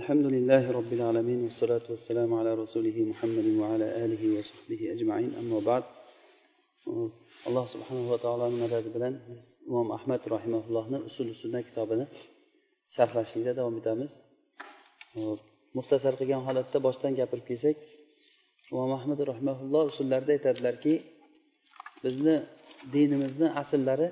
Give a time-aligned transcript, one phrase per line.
[0.00, 5.84] الحمد لله رب العالمين والصلاة والسلام على رسوله محمد وعلى آله وصحبه أجمعين أما بعد
[7.48, 12.06] alloh subhanava taoloni madadi bilan biz imom ahmad rahimaullohni usul sunna kitobini
[12.96, 14.12] sharhlashlikda davom etamiz
[15.76, 17.76] muxtasar qilgan holatda boshdan gapirib kelsak
[18.72, 20.94] imom ahmad rahimaulloh usullarida aytadilarki
[22.04, 22.36] bizni
[22.94, 24.08] dinimizni asllari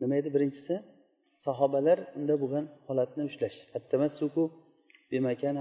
[0.00, 0.74] nima edi birinchisi
[1.44, 3.56] sahobalar unda bo'lgan holatni ushlash.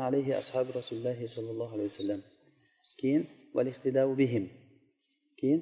[0.07, 2.21] Alayhi ashabi rasululloh sollallohu alayhi vasallam
[2.99, 3.23] keyin
[4.21, 4.45] bihim.
[5.40, 5.62] Keyin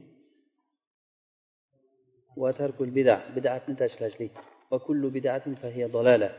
[2.42, 4.31] va tarkul bida bidatni tashlashlik.
[4.72, 6.30] Va kullu bidatin fahiya dolala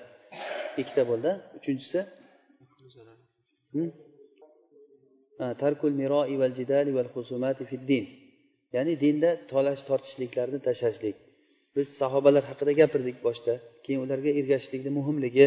[0.80, 1.30] ikkita bo'ldi.
[1.58, 2.00] Uchinchisi
[3.72, 3.90] hmm?
[5.62, 8.04] tarkul miroi val jidali val husumati fid din.
[8.74, 11.16] Ya'ni dinda tolash tortishliklarni tashlashlik.
[11.76, 13.54] Biz sahobalar haqida gapirdik boshda.
[13.84, 15.46] Keyin ularga ergashishlikni muhimligi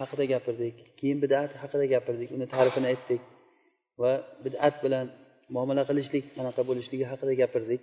[0.00, 0.76] haqida gapirdik.
[0.98, 2.28] Keyin bidat haqida gapirdik.
[2.36, 3.22] Uni ta'rifini aytdik
[4.02, 4.12] va
[4.44, 5.06] bidat bilan
[5.54, 7.82] muomala qilishlik qanaqa bo'lishligi haqida gapirdik.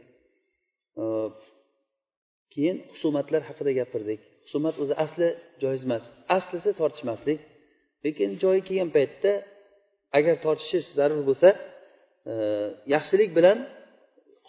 [2.53, 4.19] Keyin husumatlar haqida gapirdik.
[4.45, 5.27] Husumat o'zi asli
[5.63, 6.03] joiz emas.
[6.37, 7.39] Aslisi tortishmaslik.
[8.05, 9.31] Lekin joyi kelgan paytda
[10.17, 11.49] agar tortishish zarur bo'lsa
[12.95, 13.57] yaxshilik bilan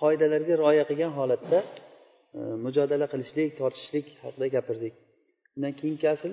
[0.00, 1.58] qoidalarga rioya qilgan holatda
[2.64, 4.94] mujodala qilishlik tortishishlik haqida gapirdik.
[5.58, 6.32] Undan keyingi asl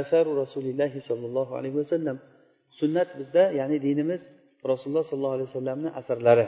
[0.00, 2.16] asaru rasulillahi sollallohu alayhi vasallam
[2.80, 4.22] sunnat bizda ya'ni dinimiz
[4.70, 6.46] rasululloh sollallohu alayhi vasallamni asarlari.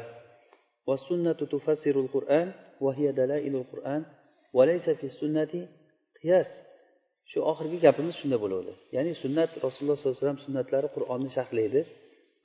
[7.30, 8.72] Shu oxirgi gapimiz shunda bo'ladi.
[8.96, 11.80] Ya'ni sunnat rasululloh sollallohu alayhi vasallam sunnatlari qur'onni sharhlaydi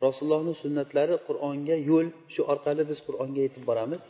[0.05, 4.01] rasulullohni sunnatlari qur'onga yo'l shu orqali biz qur'onga yetib boramiz.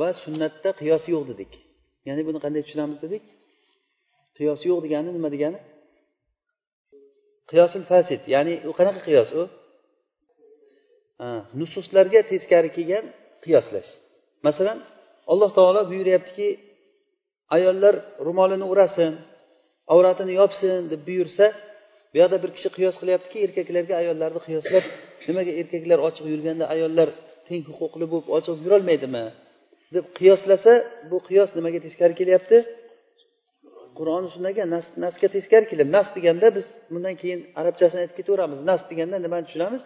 [0.00, 1.52] Va sunnatda qiyos yo'q dedik.
[2.08, 3.22] Ya'ni buni qanday tushunamiz dedik?
[4.38, 5.58] Qiyos yo'q degani nima degani?
[7.50, 9.42] Qiyosil fasid ya'ni u qanaqa qiyos u?
[11.60, 13.04] Nususlarga teskari kelgan
[13.44, 13.90] qiyoslash.
[14.46, 14.78] Masalan
[15.32, 16.48] alloh taolo buyuryaptiki
[17.56, 17.94] ayollar
[18.26, 19.12] ro'molini o'rasin
[19.94, 21.46] avratini yopsin deb buyursa
[22.12, 24.84] bu yoqda bir kishi qiyos qilyaptiki erkaklarga ayollarni qiyoslab
[25.28, 27.08] nimaga erkaklar ochiq yurganda ayollar
[27.48, 29.24] teng huquqli bo'lib ochiq yurolmaydimi?
[29.94, 30.72] Deb qiyoslasa
[31.10, 32.58] bu qiyos nimaga teskari kelyapti?
[33.98, 34.64] Qur'on sunnaga
[35.04, 38.60] nasga teskari keladi nas deganda biz bundan keyin arabchasini aytib ketaveramiz.
[38.70, 39.82] Nas deganda nimani tushunamiz?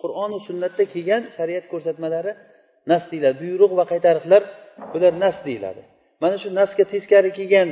[0.00, 2.32] Qur'oni sunnatda kelgan shariat ko'rsatmalari
[2.90, 3.36] nas deyiladi.
[3.42, 4.42] Buyruq va qaytariqlar
[4.92, 5.82] bular nas deyiladi.
[6.22, 7.68] Mana shu nasga teskari kelgan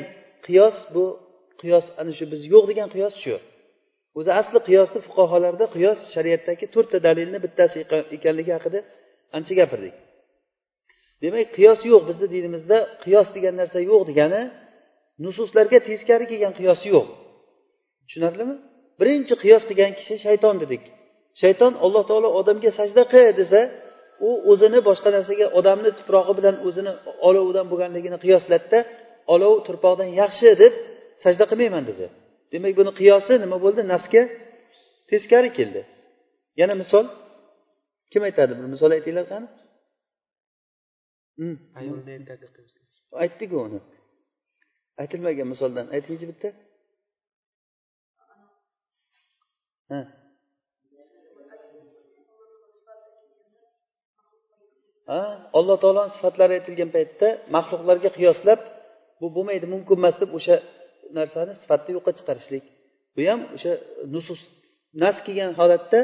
[0.47, 1.05] qiyos bu
[1.61, 3.37] qiyos ana shu biz yo'q degan qiyos shu.
[4.19, 7.77] O'zi asli qiyosni fuqarolarda qiyos shariatdagi to'rtta dalilni bittasi
[8.17, 8.79] ekanligi haqida
[9.37, 9.95] ancha gapirdik.
[11.23, 12.79] Demak qiyos yo'q bizni dinimizda.
[13.05, 14.43] Qiyos degan narsa yo'q degani
[15.25, 17.07] nususlarga teskari kelgan qiyos yo'q.
[18.07, 18.55] Tushunarlimi?
[19.01, 20.83] Birinchi qiyos qilgan kishi shayton dedik.
[21.41, 23.61] Shayton alloh taolo odamga sajda qil desa
[24.29, 26.93] u o'zini boshqa narsaga odamni tuprog'i bilan o'zini
[27.29, 28.79] olovidan bo'lganligini qiyosladida
[29.35, 30.73] olov turpoqdan yaxshi deb
[31.25, 32.07] sajda qilmayman dedi.
[32.53, 33.81] Demak buni qiyosi nima bo'ldi?
[33.93, 34.23] Nasga
[35.11, 35.81] teskari keldi.
[36.61, 37.05] Yana misol
[38.13, 39.47] kim aytadi bir misol aytinglar qani?
[41.39, 41.57] Hmm.
[43.23, 43.81] aytdiku uni.
[45.03, 45.87] Aytilmagan misoldan.
[45.97, 46.49] Aytingchi bitta.
[49.91, 50.01] Ha.
[55.59, 58.61] Alloh taoloni sifatlari aytilgan paytda maxluqlarga qiyoslab
[59.21, 60.57] bu bo'lmaydi mumkin emas deb o'sha
[61.19, 62.65] narsani sifatni yo'qqa chiqarishlik.
[63.15, 63.73] Bu ham o'sha
[64.15, 64.41] nusus
[65.03, 65.99] nas kelgan holatda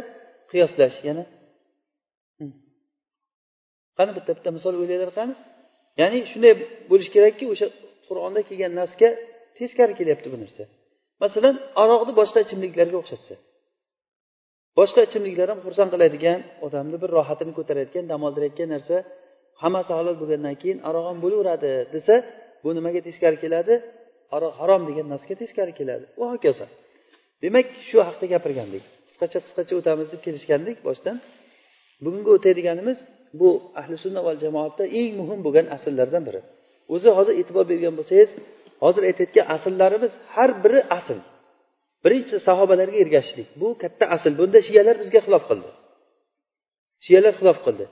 [0.50, 1.24] qiyoslash yana
[3.98, 5.34] qani bitta bitta misol o'ylanglar qani
[6.00, 6.52] ya'ni shunday
[6.90, 7.66] bo'lishi kerakki o'sha
[8.08, 9.08] qur'onda kelgan narsga
[9.58, 10.62] teskari kelyapti bu narsa.
[11.22, 13.34] Masalan aroqni boshqa ichimliklarga o'xshatsa.
[14.78, 18.96] Boshqa ichimliklar ham xursand qiladigan odamni bir rohatini ko'taradigan dam oldirayotgan narsa
[19.62, 22.14] hammasi halol bo'lgandan keyin aroq ham bo'laveradi desa
[22.62, 23.74] bu nimaga teskari keladi?
[24.36, 26.04] Aroq harom degan narsaga teskari keladi.
[26.20, 26.66] Va hokazo.
[27.44, 28.84] Demak shu haqida gapirgandik.
[29.08, 31.16] Qisqacha qisqacha o'tamiz deb kelishgandik boshdan.
[32.04, 32.98] Bugungi o'tadiganimiz
[33.40, 33.48] bu
[33.80, 36.40] ahli sunna va jamoatda eng muhim bo'lgan asllardan biri.
[36.94, 38.30] O'zi hozir e'tibor bergan bo'lsangiz
[38.84, 41.18] hozir aytayotgan asllarimiz har biri asl
[42.04, 43.48] birinchisi sahobalarga ergashishlik.
[43.60, 45.70] Bu katta asl bunda shiyalar bizga xilof qildi.
[47.04, 47.84] Shiyalar xilof qildi.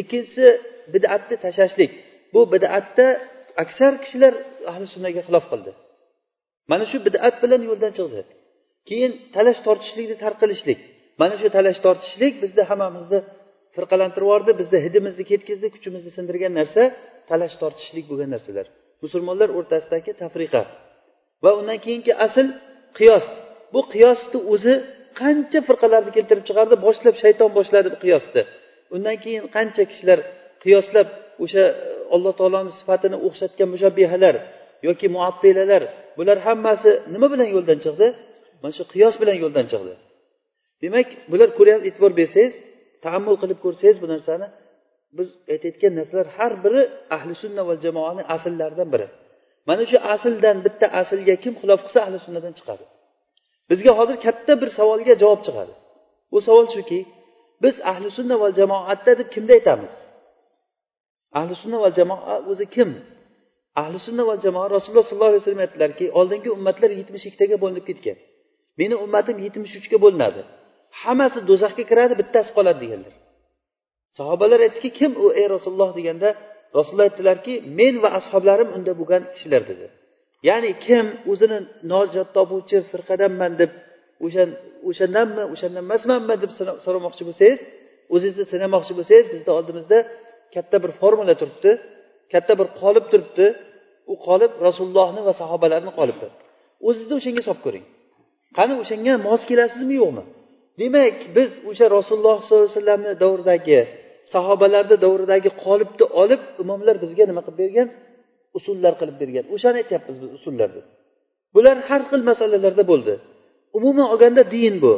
[0.00, 0.46] Ikkinchisi
[0.92, 1.90] bidatni tashlashlik.
[2.34, 3.06] Bu bidatda
[3.62, 4.34] aksar kishilar
[4.70, 5.70] ahli sunnaga xilof qildi.
[6.70, 8.20] Mana shu bidat bilan yo'ldan chiqdi.
[8.88, 10.80] Keyin talash tortishlikni tarqilishlik
[11.20, 13.18] mana shu talash tortishlik bizni hammamizni
[13.76, 16.82] firqalantirib yubordi bizni hidimizni ketkazdi kuchimizni sindirgan narsa
[17.30, 18.66] talash tortishlik bo'lgan narsalar.
[19.04, 20.62] Musulmonlar o'rtasidagi tafriqa.
[21.44, 22.46] Va undan keyingi asl
[22.98, 23.26] qiyos.
[23.74, 24.74] Bu qiyosni o'zi
[25.20, 28.42] qancha firqalarni keltirib chiqardi boshlab shayton boshladi qiyosni.
[28.94, 30.18] Undan keyin qancha kishilar
[30.62, 31.08] qiyoslab
[31.44, 31.74] o'sha e,
[32.14, 34.34] alloh taoloni sifatini o'xshatgan mushabbihalar
[34.88, 35.82] yoki muattilalar
[36.18, 38.06] bular hammasi nima bilan yo'ldan chiqdi?
[38.62, 39.92] Mana shu qiyos bilan yo'ldan chiqdi.
[40.82, 42.54] Demak bular ko'ryapsiz e'tibor bersangiz
[43.04, 44.46] taammul qilib ko'rsangiz bu narsani
[45.18, 46.82] biz aytayotgan narsalar har biri
[47.16, 49.06] ahli sunna va jamoani asllaridan biri.
[49.68, 52.84] Mana shu asldan bitta aslga kim xilof qilsa ahli sunnadan chiqadi.
[53.70, 55.72] Bizga hozir katta bir savolga javob chiqadi.
[56.32, 57.00] Bu savol shuki
[57.62, 59.94] biz ahli sunna va jamoatda deb kimni aytamiz?
[61.38, 62.90] Ahli sunna va jamoa o'zi kim?
[63.82, 68.16] Ahli sunna va jamoa rasululloh sollallohu alayhi vasallam aytdilarki oldingi ummatlar yetmish ikkitaga bo'linib ketgan.
[68.80, 70.42] Meni ummatim yetmish uchga bo'linadi.
[71.02, 73.14] Hammasi do'zaxga kiradi bittasi qoladi deganlar.
[74.18, 76.28] Sahobalar aytdiki kim u ey rasululloh deganda
[76.78, 79.86] rasululloh aytdilarki men va ashoblarim unda bo'lgan kishilar dedi.
[80.48, 81.58] Ya'ni kim o'zini
[81.92, 83.70] nojot topuvchi firqadanman deb
[84.26, 84.44] o'sha
[84.88, 86.50] o'shandanmi o'shandan emasmanmi deb
[86.84, 87.60] so'ramoqchi bo'lsangiz
[88.14, 89.98] o'zingizni sinamoqchi bo'lsangiz bizni oldimizda
[90.54, 91.70] katta bir formula turibdi
[92.32, 93.46] katta bir qolip turibdi.
[94.12, 96.26] U qolip rasulullohni va sahobalarni qolipi
[96.88, 97.84] o'zingizni o'shanga solib ko'ring.
[98.56, 100.22] Qani o'shanga mos kelasizmi yo'qmi?
[100.80, 103.80] Demak biz o'sha rasululloh sollallohu alayhi vasallamni davridagi
[104.34, 107.88] sahobalarni davridagi qolipni olib imomlar bizga nima qilib bergan?
[108.58, 109.44] Usullar qilib bergan.
[109.54, 110.86] O'shani aytyapmiz biz usullar deb
[111.54, 113.14] bular har xil masalalarda bo'ldi.
[113.78, 114.94] Umuman olganda din bu.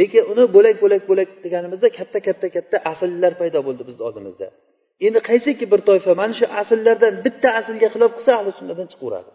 [0.00, 4.48] Lekin uni bo'lak bo'lak bo'lak deganimizda katta katta katta asllar paydo bo'ldi bizni oldimizda.
[5.06, 9.30] Endi qaysiki bir toifa mana shu asllardan bitta aslga xilof qilsa ahli sunnadan chiqaveradi.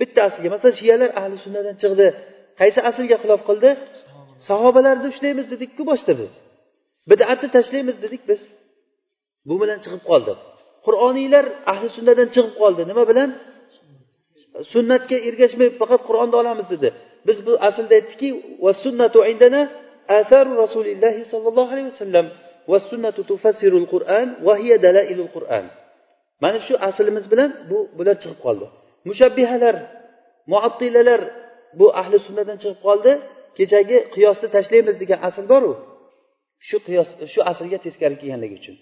[0.00, 2.06] Bitta aslga masalan shiyalar ahli sunnadan chiqdi.
[2.60, 3.70] Qaysi aslga xilof qildi?
[4.48, 6.32] Sahobalarni ushlaymiz dedikku boshida biz.
[7.10, 8.40] Bidatni tashlaymiz dedik biz.
[9.48, 10.32] Bu bilan chiqib qoldi
[10.86, 12.82] qur'oniylar ahli sunnadan chiqib qoldi.
[12.90, 13.30] Nima bilan?
[14.72, 16.88] Sunnatga ergashmay faqat qur'onni olamiz dedi.
[17.28, 18.28] Biz bu aslida aytdikki
[18.64, 19.60] va sunnatu indana
[20.18, 22.26] atharu rasulillahi sollallohu alayhi vasallam
[22.70, 25.64] va sunnatu tufassirul qur'an va hiya dalailul qur'an.
[26.42, 28.66] Mana shu aslimiz bilan bu bular chiqib qoldi.
[29.08, 29.76] Mushabbihalar
[30.52, 31.20] muattilalar
[31.78, 33.12] bu ahli sunnadan chiqib qoldi.
[33.58, 35.72] Kechagi qiyosni tashlaymiz degan asl boru.
[36.68, 38.76] Shu qiyos shu aslga teskari kelganligi uchun.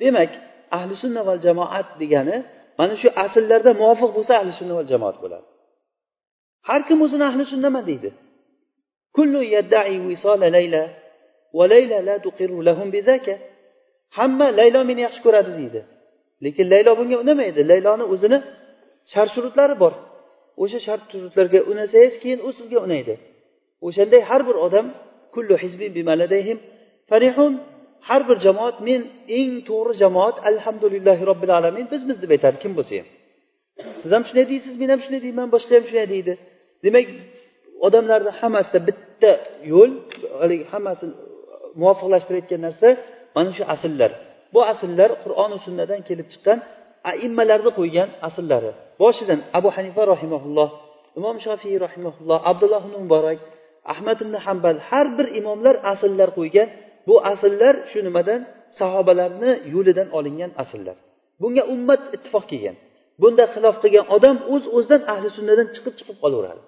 [0.00, 0.30] Demak
[0.76, 2.36] ahli sunna val jamoat degani
[2.78, 5.46] mana shu asllarda muvofiq bo'lsa ahli sunna val jamoat bo'ladi.
[6.68, 8.10] Har kim o'zini ahli sunnaman deydi.
[9.16, 9.96] Kullu yaddai
[10.56, 10.82] layla
[11.56, 12.14] va layla la
[12.68, 12.88] lahum
[14.18, 15.80] hamma laylo meni yaxshi ko'radi deydi.
[16.44, 17.60] Lekin laylo bunga unamaydi.
[17.70, 18.38] Layloni o'zini
[19.12, 19.92] shart shurutlari bor.
[20.62, 23.14] O'sha shart shurutlarga unasangiz keyin u sizga unaydi.
[23.86, 24.86] O'shanday har bir odam
[25.34, 26.58] kullu hizbin bimaladayhim
[27.10, 27.52] farihun
[28.08, 29.00] har bir jamoat men
[29.38, 33.08] eng to'g'ri jamoat alhamdulillahi robbil alamin bizmiz deb aytadi kim bo'lsa ham.
[34.00, 36.32] Siz ham shunday deysiz men ham shunday deyman boshqa ham shunday deydi.
[36.84, 37.06] Demak
[37.86, 39.30] odamlarni hammasida bitta
[39.72, 39.92] yo'l
[40.40, 41.14] haligi hammasini
[41.80, 42.88] muvofiqlashtirayotgan narsa
[43.36, 44.10] mana shu asllar
[44.54, 46.58] bu asllar qur'oni sunnadan kelib chiqqan
[47.10, 48.72] aimmalarni qo'ygan asllari
[49.02, 50.68] boshidan abu hanifa rahimaulloh
[51.18, 53.38] imom shofiy rahimaulloh abdulloh ibn muborak
[53.92, 56.68] ahmad ibn hambal har bir imomlar asllar qo'ygan.
[57.08, 58.40] Bu asllar shu nimadan?
[58.78, 60.96] Sahobalarni yo'lidan olingan asllar
[61.42, 62.76] bunga ummat ittifoq kelgan.
[63.22, 66.62] Bunda xilof qilgan odam o'z uz o'zidan ahli sunnadan chiqib chiqib qolaveradi.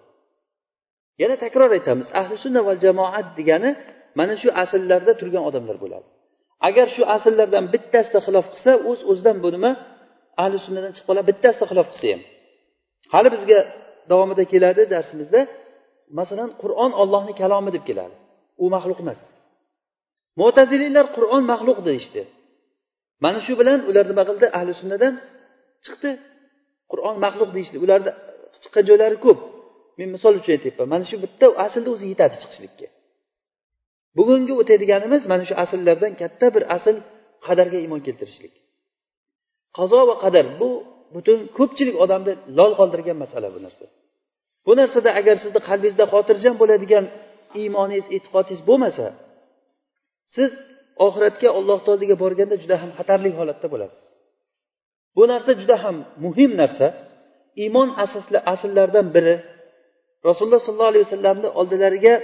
[1.22, 3.70] Yana takror aytamiz ahli sunna va jamoat degani
[4.18, 6.06] mana shu asllarda turgan odamlar bo'ladi.
[6.68, 9.70] Agar shu asllardan bittasida xilof qilsa o'z uz o'zidan bu nima?
[10.42, 12.22] Ahli sunnadan chiqib qoladi bittasida xilof qilsa ham.
[13.14, 13.58] Hali bizga
[14.10, 15.40] davomida keladi darsimizda.
[16.18, 18.16] Masalan qur'on ollohni kalomi deb keladi.
[18.62, 19.20] U maxluq emas.
[20.40, 22.22] Mo'taziliylar qur'on maxluq deyishdi.
[23.24, 24.46] Mana shu bilan ular nima qildi?
[24.58, 25.14] Ahli sunnadan
[25.84, 26.10] chiqdi.
[26.90, 27.76] Qur'on maxluq deyishdi.
[27.84, 28.10] Ularni
[28.62, 29.38] chiqqan joylari ko'p.
[29.98, 30.86] Men misol uchun aytyapman.
[30.94, 32.86] Mana shu bitta aslni o'zi yetadi chiqishlikka.
[34.18, 36.96] Bugungi o'tadiganimiz mana shu asllardan katta bir asl
[37.46, 38.54] qadarga iymon keltirishlik.
[39.76, 40.68] Qazo va qadar bu
[41.14, 43.86] butun ko'pchilik odamni lol qoldirgan masala bu narsa.
[44.66, 47.04] Bu narsada agar sizni qalbingizda xotirjam bo'ladigan
[47.60, 49.06] iymoningiz e'tiqodingiz bo'lmasa
[50.34, 50.50] siz
[51.06, 54.02] oxiratga alloh taologa borganda juda ham xatarli holatda bo'lasiz.
[55.16, 56.86] Bu narsa juda ham muhim narsa.
[57.62, 59.34] Iymon asosli asllaridan biri
[60.28, 62.14] rasululloh sollallohu alayhi vasallamni oldilariga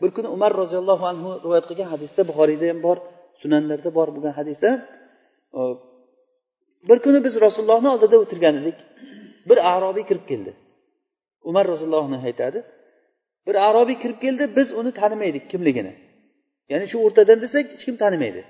[0.00, 2.96] bir kuni umar roziyallohu anhu rivoyat qilgan hadisda buxoriyda ham bor
[3.42, 4.68] sunanlarda bor bo'lgan hadisa
[6.88, 8.78] bir kuni biz rasulullohni oldida o'tirgan edik.
[9.48, 10.52] Bir arobiy kirib keldi.
[11.50, 12.58] Umar roziyallohu anhu aytadi
[13.46, 15.92] bir arobiy kirib keldi biz uni tanimaydik kimligini.
[16.70, 18.42] Ya'ni shu o'rtadan desak hech kim tanimaydi.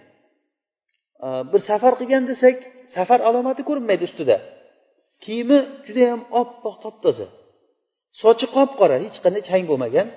[1.53, 2.57] Bir safar qilgan desak
[2.97, 4.37] safar alomati ko'rinmaydi ustida.
[5.25, 7.27] Kiyimi judayam oppoq top toza
[8.23, 10.09] sochi qop qora hech qanday chang bo'lmagan.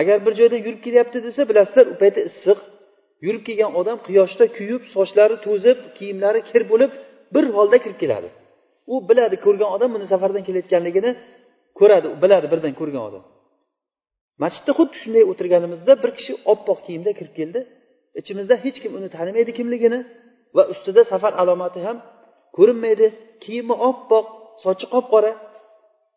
[0.00, 2.58] Agar bir joyda yurib kelyapti desa bilasizlar u paytda issiq.
[3.26, 6.90] Yurib kelgan odam quyoshda kuyib sochlari to'zib kiyimlari kir bo'lib
[7.34, 8.28] bir holda kirib keladi.
[8.92, 11.10] U biladi ko'rgan odam buni safardan kelayotganligini
[11.78, 13.24] ko'radi biladi birdan ko'rgan odam.
[14.42, 17.60] Masjidda xuddi shunday o'tirganimizda bir kishi oppoq kiyimda kirib keldi.
[18.20, 20.00] Ichimizda hech kim uni tanimaydi kimligini
[20.56, 21.96] va ustida safar alomati ham
[22.56, 23.06] ko'rinmaydi.
[23.44, 24.26] Kiyimi oppoq
[24.64, 25.32] sochi qop qora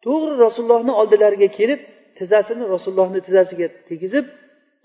[0.06, 1.80] to'g'ri rasulullohni oldilariga kelib
[2.18, 4.26] tizzasini rasulullohni tizzasiga tegizib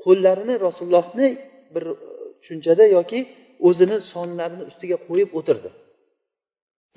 [0.04, 1.28] qo'llarini rasulullohni
[1.75, 1.97] bir e,
[2.40, 3.19] tushunchada yoki
[3.69, 5.69] o'zini sonlarini ustiga qo'yib o'tirdi.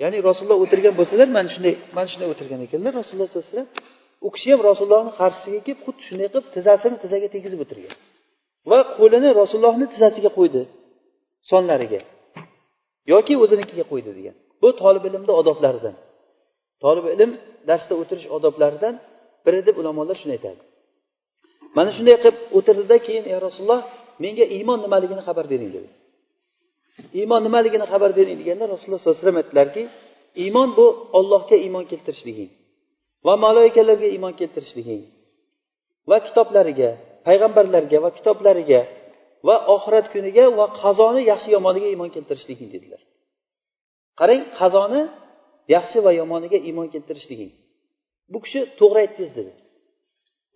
[0.02, 2.92] Ya'ni rasululloh o'tirgan bo'lsalar mana shunday mana shunday o'tirgan ekanlar.
[3.00, 3.68] Rasululloh sollallohu alayhi vasallam
[4.26, 7.94] u kishi ham rasulullohni qarshisiga kelib xuddi shunday qilib tizzasini tizzaga tegizib o'tirgan
[8.70, 10.60] va qo'lini rasulullohni tizzasiga qo'ydi
[11.50, 12.00] sonlariga
[13.12, 14.36] yoki o'zinikiga qo'ydi degan.
[14.62, 15.94] Bu tolib ilmni odoblaridan
[16.82, 17.30] tolib ilm
[17.68, 18.94] darsda o'tirish odoblaridan
[19.46, 20.60] biri deb ulamolar shuni aytadi.
[21.76, 23.82] Mana shunday qilib o'tirdida keyin ey rasululloh
[24.24, 25.88] menga iymon nimaligini xabar bering dedi.
[27.20, 29.82] Iymon nimaligini xabar bering deganda rasululloh sollallohu alayhi vasallam aytdilarki
[30.44, 30.86] iymon bu
[31.18, 32.50] ollohga iymon keltirishliging
[33.26, 35.02] va maloikalarga iymon keltirishliging
[36.10, 36.90] va kitoblariga
[37.26, 38.80] payg'ambarlarga va kitoblariga
[39.46, 43.02] va oxirat kuniga va qazoni yaxshi yomoniga iymon keltirishliging dedilar.
[44.20, 45.02] Qarang qazoni
[45.74, 47.52] yaxshi va yomoniga iymon keltirishliging.
[48.32, 49.52] Bu kishi to'g'ri aytdingiz dedi.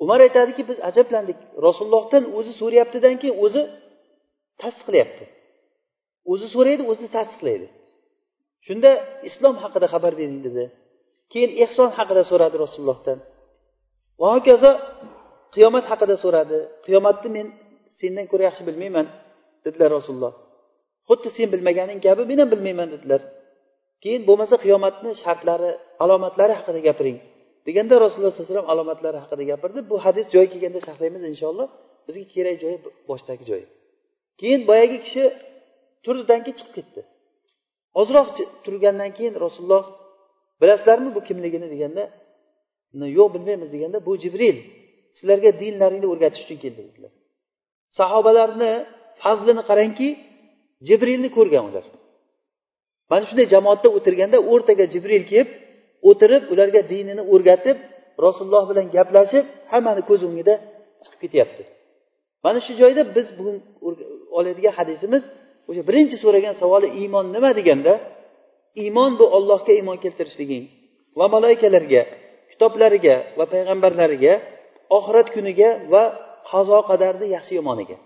[0.02, 1.38] Umar aytadiki biz ajablandik.
[1.66, 3.62] Rasulullohdan o'zi so'rayaptidan keyin o'zi
[4.62, 5.24] tasdiqlayapti.
[6.32, 7.66] O'zi so'raydi o'zi tasdiqlaydi.
[8.66, 8.90] Shunda
[9.28, 10.64] islom haqida xabar bering dedi
[11.32, 13.18] keyin ehson haqida so'radi rasulullohdan.
[14.20, 14.70] Va hokazo
[15.54, 16.58] qiyomat haqida so'radi.
[16.86, 17.46] Qiyomatni men
[17.98, 19.06] sendan ko'ra yaxshi bilmayman
[19.64, 20.32] dedilar rasululloh.
[21.08, 23.20] Xuddi sen bilmaganing kabi men ham bilmayman dedilar.
[24.02, 25.70] Keyin bo'lmasa qiyomatni shartlari
[26.04, 27.18] alomatlari haqida gapiring
[27.66, 29.78] deganda rasululloh sallallohu alayhi vasallam alomatlari haqida gapirdi.
[29.90, 31.68] Bu hadis joyi kelganda sharhlaymiz inshaalloh.
[32.06, 32.76] Bizga kerak joyi
[33.10, 33.66] boshdagi joyi.
[34.40, 35.22] Keyin boyagi kishi
[36.04, 37.00] turdidan keyin chiqib ketdi.
[38.00, 38.28] Ozroq
[38.64, 39.84] turgandan keyin rasululloh
[40.60, 42.04] bilasizlarmi bu kimligini deganda
[43.18, 44.56] yo'q bilmaymiz deganda bu jibril
[45.16, 47.12] sizlarga dinlaringni o'rgatish uchun keldi dedilar.
[47.98, 48.72] Sahobalarni
[49.22, 50.08] fazlini qarangki
[50.88, 51.84] jibrilni ko'rgan ular.
[53.10, 55.48] Mana shunday jamoatda o'tirganda o'rtaga jibril kelib
[56.08, 57.78] o'tirib ularga dinini o'rgatib
[58.24, 60.54] rasululloh bilan gaplashib hammani ko'z o'ngida
[61.02, 61.62] chiqib ketyapti.
[62.44, 63.56] Mana shu joyda biz bugun
[64.38, 65.22] oladigan hadisimiz
[65.68, 67.92] o'sha birinchi so'ragan savoli iymon nima deganda
[68.82, 70.64] iymon bu ollohga iymon keltirishliging
[71.18, 72.02] va maloikalarga
[72.50, 74.34] kitoblariga va payg'ambarlariga
[74.96, 76.02] oxirat kuniga va
[76.50, 77.96] qazo qadarni yaxshi yomoniga.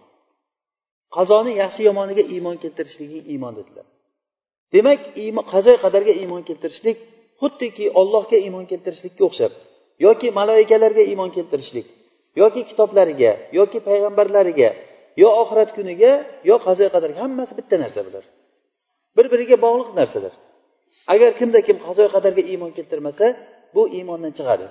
[1.17, 3.87] Qazoni yaxshi yomoniga iymon keltirishliging iymon dedilar.
[4.75, 5.01] Demak
[5.53, 6.97] qazo qadarga iymon keltirishlik
[7.41, 9.53] xuddiki ollohga iymon keltirishlikka o'xshab
[10.07, 11.87] yoki maloikalarga iymon keltirishlik
[12.41, 14.69] yoki kitoblariga yoki payg'ambarlariga
[15.22, 16.12] yo oxirat kuniga
[16.50, 18.26] yo qazo qadarga hammasi bitta narsa bular
[19.18, 20.34] bir biriga bog'liq narsalar
[21.14, 23.26] agar kimda kim qazo qadarga iymon keltirmasa
[23.76, 24.68] bu iymondan chiqadi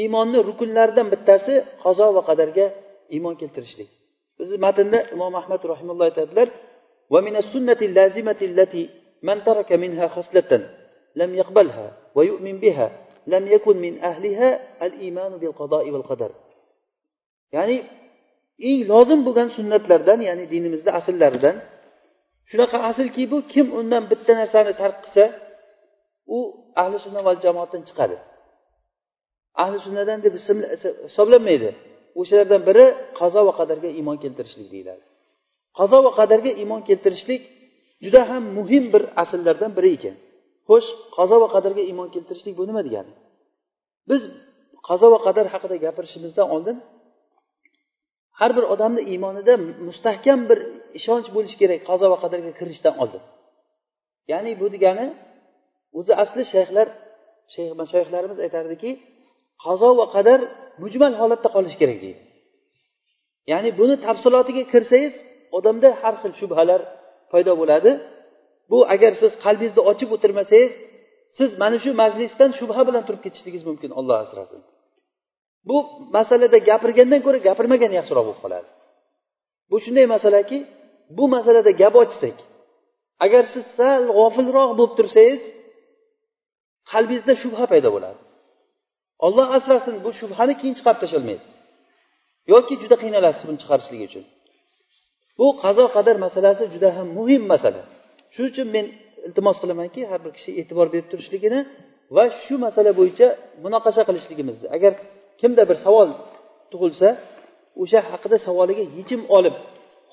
[0.00, 1.54] iymonni rukunlaridan bittasi
[1.84, 2.66] qazo va qadarga
[3.14, 3.90] iymon keltirishlik
[4.38, 6.50] bizni matnda imom ahmad rahimulloh aytadilar
[7.14, 8.84] ومن السنة اللازمة التي
[9.28, 10.70] من ترك منها خصلة
[11.20, 12.88] لم يقبلها ويؤمن بها
[13.26, 14.50] لم يكن من أهلها
[14.86, 16.30] الإيمان بالقضاء والقدر
[17.52, 17.76] يعني
[18.69, 21.55] eng lozim bo'lgan sunnatlardan ya'ni dinimizda asllaridan.
[22.49, 25.23] Shunaqa aslki bu kim undan bitta narsani tark qilsa
[26.35, 26.37] u
[26.81, 28.17] ahli sunna va jamoatdan chiqadi.
[29.63, 30.33] Ahli sunnadan deb
[31.09, 31.69] hisoblanmaydi.
[32.19, 32.85] O'shalardan biri
[33.19, 35.03] qazo va qadarga iymon keltirishlik deyiladi.
[35.79, 37.41] Qazo va qadarga iymon keltirishlik
[38.03, 40.15] juda ham muhim bir asllardan biri ekan.
[40.69, 43.13] Xo'sh qazo va qadarga iymon keltirishlik bu nima degani?
[44.09, 44.21] Biz
[44.87, 46.77] qazo va qadar haqida gapirishimizdan oldin
[48.39, 49.53] har bir odamni iymonida
[49.87, 50.59] mustahkam bir
[50.99, 53.23] ishonch bo'lishi kerak qazo va qadarga kirishdan oldin.
[54.31, 55.07] Ya'ni bu degani
[55.99, 56.87] o'zi asli shayxlar
[57.53, 58.91] shayx mashayxlarimiz aytardiki
[59.65, 60.39] qazo va qadar
[60.83, 62.21] mujmal holatda qolishi kerak deydi.
[63.51, 65.13] Ya'ni buni tafsilotiga kirsangiz
[65.57, 66.81] odamda har xil shubhalar
[67.31, 67.91] paydo bo'ladi.
[68.71, 70.73] Bu agar siz qalbingizni ochib o'tirmasangiz
[71.37, 74.61] siz mana shu majlisdan shubha bilan turib ketishligingiz mumkin olloh asrasin.
[75.69, 75.77] Bu
[76.17, 78.69] masalada gapirgandan ko'ra gapirmagan yaxshiroq bo'lib qoladi.
[79.71, 80.57] Bu shunday masalaki
[81.17, 82.37] bu masalada gap ochsak
[83.25, 85.41] agar siz sal g'ofilroq bo'lib tursangiz
[86.91, 88.19] qalbingizda shubha paydo bo'ladi.
[89.25, 91.53] Olloh asrasin bu shubhani keyin chiqarib tashlolmaysiz.
[92.53, 94.23] Yoki juda qiynalasiz buni chiqarishlik uchun.
[95.39, 97.81] Bu qazo qadar masalasi juda ham muhim masala.
[98.33, 98.85] Shuning uchun men
[99.27, 101.59] iltimos qilamanki har bir kishi e'tibor berib turishligini
[102.15, 103.27] va shu masala bo'yicha
[103.65, 104.67] munoqasha qilishligimizni.
[104.77, 104.93] Agar
[105.43, 106.09] kimda bir savol
[106.71, 107.09] tug'ilsa
[107.81, 109.55] o'sha haqida savoliga yechim olib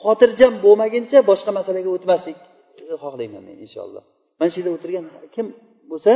[0.03, 2.39] xotirjam bo'lmaguncha boshqa masalaga o'tmaslik
[3.03, 4.03] xohlayman men inshaalloh.
[4.39, 5.47] Mana shu yerda o'tirgan kim
[5.91, 6.13] bo'lsa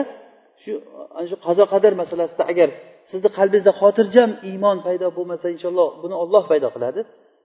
[0.63, 0.73] shu
[1.19, 2.69] ana shu qazo qadar masalasida agar
[3.11, 7.01] sizni qalbingizda xotirjam iymon paydo bo'lmasa inshaalloh buni olloh paydo qiladi.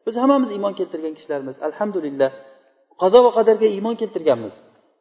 [0.06, 2.30] Biz hammamiz iymon keltirgan kishilarmiz alhamdulillah.
[3.02, 4.54] Qazo va qadarga iymon keltirganmiz.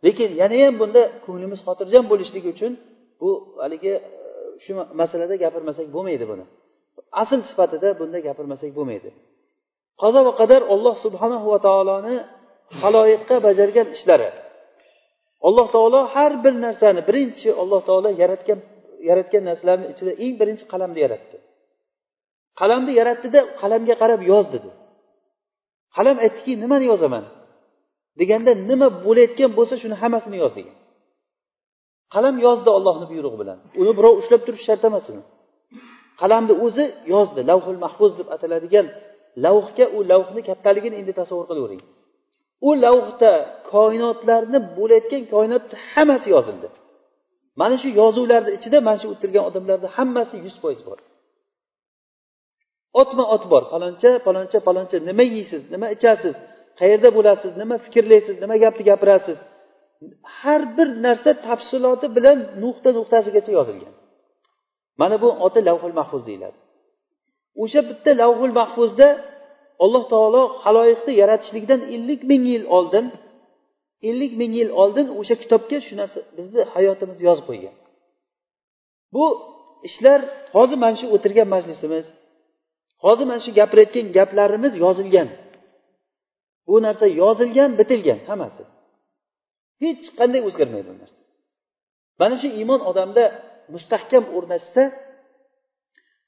[0.07, 2.73] Lekin yanayam bunda ko'nglimiz xotirjam bo'lishligi uchun
[3.21, 3.31] bu
[3.63, 3.93] haligi
[4.65, 6.45] shu masalada gapirmasak bo'lmaydi buni.
[7.23, 9.11] Asl sifatida bunda gapirmasak bo'lmaydi.
[10.03, 12.17] Qazo va qadar olloh subhanahu va taoloni
[12.83, 14.29] haloyiqqa bajargan ishlari.
[15.49, 18.61] Alloh taolo har bir narsani birinchi alloh taolo yaratgan
[19.09, 21.37] yaratgan narsalarni ichida eng birinchi qalamni yaratdi.
[22.61, 24.71] Qalamni yaratdida qalamga qarab yoz dedi.
[25.97, 27.25] Qalam aytdiki nimani yozaman?
[28.21, 30.77] Deganda nima bo'layotgan bo'lsa shuni hammasini yoz degan.
[32.15, 33.59] Qalam yozdi ollohni buyrug'i bilan.
[33.81, 35.23] Uni birov ushlab turish shart emas uni
[36.21, 36.85] qalamni o'zi
[37.15, 38.87] yozdi lavhul mahfuz deb ataladigan
[39.45, 41.83] lavhga u lavhni kattaligini endi tasavvur qilavering
[42.69, 43.33] u lavhda
[43.73, 46.69] koinotlarni bo'layotgan koinotni hammasi yozildi.
[47.61, 50.99] Mana shu yozuvlarni ichida mana shu o'tirgan odamlarni hammasi yuz foiz bor.
[53.01, 56.35] Otma ot bor paloncha paloncha paloncha nima yeysiz nima ichasiz
[56.81, 59.39] qayerda bo'lasiz nima fikrlaysiz nima gapni gapirasiz.
[60.39, 63.95] Har bir narsa tafsiloti bilan nuqta nuqtasigacha yozilgan.
[65.01, 66.59] Mana bu oti lavhul mahfuz deyiladi.
[67.63, 69.09] O'sha bitta lavhul mahfuzda
[69.85, 73.07] alloh taolo haloyiqni yaratishlikdan ellik ming yil oldin
[74.09, 77.75] ellik ming yil oldin o'sha kitobga shu narsa bizni hayotimizni yozib qo'ygan.
[79.15, 79.25] Bu
[79.89, 80.21] ishlar
[80.57, 82.07] hozir mana shu o'tirgan majlisimiz
[83.05, 85.29] hozir mana shu gapirayotgan gaplarimiz yozilgan.
[86.69, 88.63] Bu narsa yozilgan bitilgan hammasi.
[89.83, 91.19] Hech qanday o'zgarmaydi bu narsa.
[92.21, 93.25] Mana shu iymon odamda
[93.75, 94.83] mustahkam o'rnashsa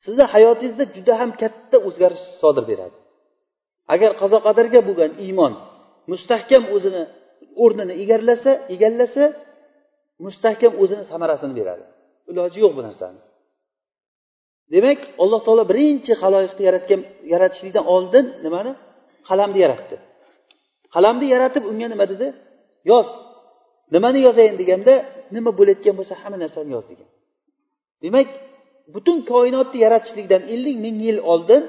[0.04, 2.96] sizni hayotingizda juda ham katta o'zgarish sodir beradi.
[3.94, 5.52] Agar qazo qadarga bo'lgan iymon
[6.12, 7.02] mustahkam o'zini
[7.62, 9.24] o'rnini egallasa egallasa
[10.24, 11.84] mustahkam o'zini samarasini beradi.
[12.30, 13.20] Iloji yo'q bu narsani.
[14.74, 17.00] Demak alloh taolo birinchi haloyiqni yaratgan
[17.32, 18.72] yaratishlikdan oldin nimani?
[19.28, 19.96] Qalamni yaratdi.
[20.94, 22.26] Qalamni yaratib unga nima dedi?
[22.90, 23.08] Yoz.
[23.94, 24.94] Nimani yozayin deganda
[25.34, 27.08] nima bo'layotgan bo'lsa hamma narsani yoz degan.
[28.04, 28.28] Demak
[28.94, 31.62] butun koinotni yaratishlikdan ellik ming yil oldin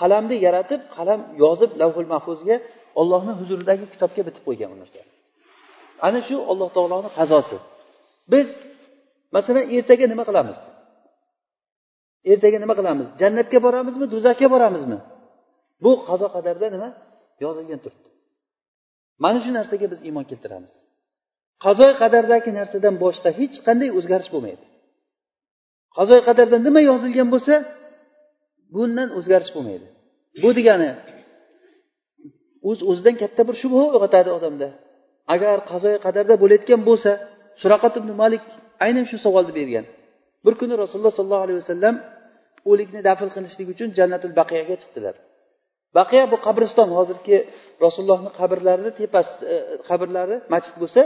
[0.00, 2.56] qalamni yaratib qalam yozib lavhul mahfuzga
[3.00, 5.00] ollohni huzuridagi kitobga bitib qo'ygan bu narsa.
[6.06, 7.58] Ana shu alloh taoloni qazosi
[8.32, 8.48] biz
[9.36, 10.58] masalan ertaga nima qilamiz?
[12.32, 13.06] Ertaga nima qilamiz?
[13.20, 14.98] Jannatga boramizmi do'zaxga boramizmi?
[15.84, 16.88] Bu qazo qadarda nima?
[17.44, 18.08] Yozilgan turibdi.
[19.24, 20.72] Mana shu narsaga biz iymon keltiramiz.
[21.64, 24.64] Qazo qadardagi narsadan boshqa hech qanday o'zgarish bo'lmaydi.
[25.96, 27.54] Qazoi qadarda nima yozilgan bo'lsa
[28.74, 29.86] bundan o'zgarish bo'lmaydi.
[30.42, 30.90] Bu degani
[32.68, 34.68] o'z o'zidan katta bir shubha uyg'otadi odamda.
[35.34, 37.10] Agar qazoi qadarda bo'layotgan bo'lsa
[37.62, 38.44] suraqat ibn malik
[38.84, 39.84] aynan shu savolni bergan.
[40.44, 41.94] Bir kuni rasululloh sollallohu alayhi vasallam
[42.70, 45.14] o'likni dafn qilishlik uchun jannatul baqiyaga chiqdilar.
[45.98, 47.36] Baqiya bu qabriston hozirgi
[47.84, 49.56] rasulullohni qabrlarini tepasi e,
[49.88, 51.02] qabrlari masjid bo'lsa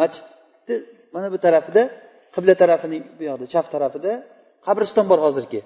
[0.00, 0.76] masjidni
[1.14, 1.82] mana bu tarafida
[2.34, 4.12] qibla tarafining bu yoqda chap tarafida
[4.66, 5.60] qabriston bor hozirgi.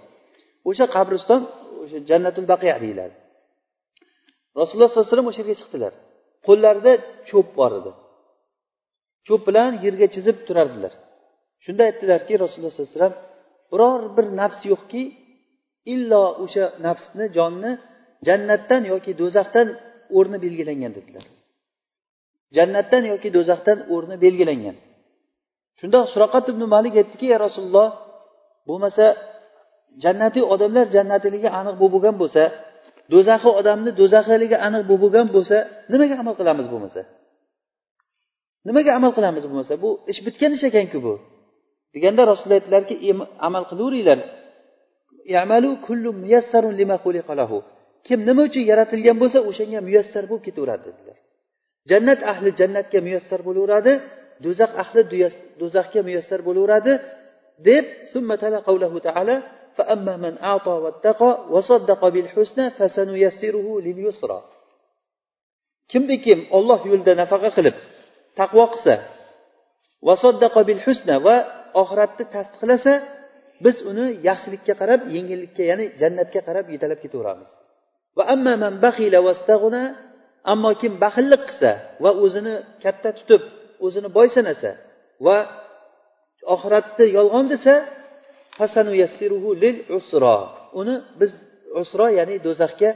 [0.68, 1.40] O'sha qabriston
[1.83, 3.14] o'sha jannatul baqiya deyiladi.
[4.61, 5.92] Rasululloh sollallohu alayhi vasallam o'sha yerga chiqdilar.
[6.46, 6.92] Qo'llarida
[7.29, 7.92] cho'p bor edi.
[9.27, 10.92] Cho'p bilan yerga chizib turardilar.
[11.64, 13.16] Shunda aytdilarki rasululloh sollallohu alayhi vasallam
[13.72, 15.03] biror bir nafs yo'qki
[15.94, 17.70] illo o'sha nafsni jonni
[18.27, 19.68] jannatdan yoki do'zaxdan
[20.16, 21.24] o'rni belgilangan dedilar.
[22.57, 24.77] Jannatdan yoki do'zaxdan o'rni belgilangan.
[25.80, 27.88] Shunda suraqat ibn malik aytdiki ya rasululloh
[28.68, 29.04] bo'lmasa
[30.04, 32.42] jannatiy odamlar jannatiligi aniq bo'lib bo'lgan bo'lsa
[33.12, 35.56] do'zaxi odamni do'zaxiligi aniq bo'lib bo'lgan bo'lsa
[35.92, 37.00] nimaga amal qilamiz bo'lmasa?
[38.68, 39.74] Nimaga amal qilamiz bo'lmasa?
[39.84, 41.14] Bu ish bitgan ish ekanku bu.
[41.94, 42.94] Deganda rasululloh aytdilarki
[43.46, 44.18] amal qilaveringlar
[48.06, 51.16] kim nima uchun yaratilgan bo'lsa o'shanga muyassar bo'lib ketaveradi dedilar.
[51.90, 53.92] Jannat ahli jannatga muyassar bo'laveradi.
[54.44, 55.00] Do'zax ahli
[55.61, 56.92] do'zaxga muyassar bo'laveradi
[57.68, 57.85] deb
[65.90, 67.76] kimdi kim olloh yo'lida nafaqa qilib
[68.38, 68.94] taqvo qilsa
[70.68, 71.37] bil husna va
[71.83, 72.92] oxiratni tasdiqlasa
[73.64, 77.48] biz uni yaxshilikka qarab yengillikka ya'ni jannatga qarab yetalab ketaveramiz.
[80.52, 81.70] Ammo kim baxillik qilsa
[82.04, 82.54] va o'zini
[82.85, 83.42] katta tutib
[83.85, 84.70] o'zini boy sanasa
[85.27, 85.37] va
[86.55, 87.75] oxiratni yolg'on desa
[89.62, 90.37] lil usro
[90.81, 91.33] uni biz
[91.83, 92.90] usro ya'ni do'zaxga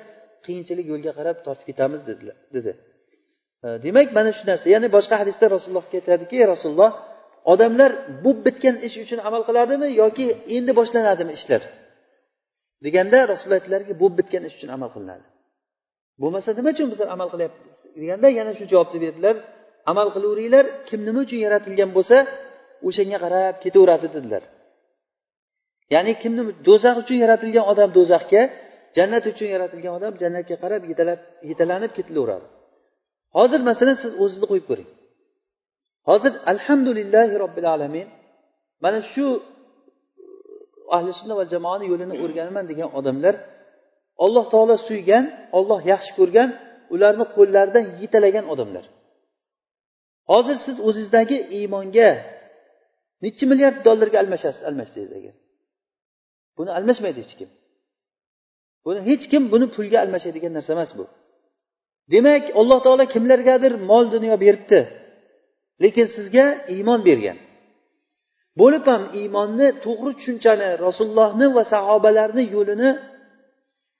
[0.45, 2.73] qiyinchilik yo'lga qarab tortib ketamiz dedilar dedi.
[3.85, 4.67] Demak mana shu narsa.
[4.75, 6.93] Ya'ni boshqa hadisda rasulullohga aytadiki rasululloh
[7.53, 7.91] odamlar
[8.25, 11.63] bu bitgan ish uchun amal qiladimi yoki endi boshlanadimi ishlar?
[12.85, 15.27] deganda rasululloh aytdilarki bu bitgan ish uchun amal qilinadi.
[16.23, 17.75] Bo'lmasa nima uchun bizlar amal qilyapmiz?
[18.01, 19.37] deganda yana shu javobni berdilar.
[19.91, 22.17] Amal qilaveringlar kim nima uchun yaratilgan bo'lsa
[22.89, 24.43] o'shanga qarab ketaveradi dedilar.
[25.95, 28.43] Ya'ni kimni do'zax uchun yaratilgan odam do'zaxga
[28.97, 31.21] jannat uchun yaratilgan odam jannatga qarab yetalab
[31.51, 32.47] yetalanib ketilaveradi.
[33.39, 34.89] Hozir masalan siz o'zingizni qo'yib ko'ring.
[36.09, 38.09] Hozir alhamdulillahi robbil alamin
[38.85, 43.35] mana shu uh, ahli sunna va jamoani yo'lini o'rganaman degan odamlar
[44.25, 45.25] alloh taolo suygan
[45.59, 46.49] olloh yaxshi ko'rgan
[46.95, 48.85] ularni qo'llaridan yetalagan odamlar.
[50.31, 52.11] Hozir siz o'zingizdagi iymonga
[53.25, 55.35] nechi milliard dollarga almashasiz almashsangiz agar.
[56.57, 57.51] Buni almashmaydi hech kim.
[58.85, 61.05] Buni hech kim buni pulga almashadigan narsa emas bu.
[62.13, 64.81] Demak alloh taolo kimlargadir mol dunyo beribdi
[65.83, 67.39] lekin sizga iymon bergan.
[68.61, 72.91] Bo'lib ham iymonni to'g'ri tushunchani rasulullohni va sahobalarni yo'lini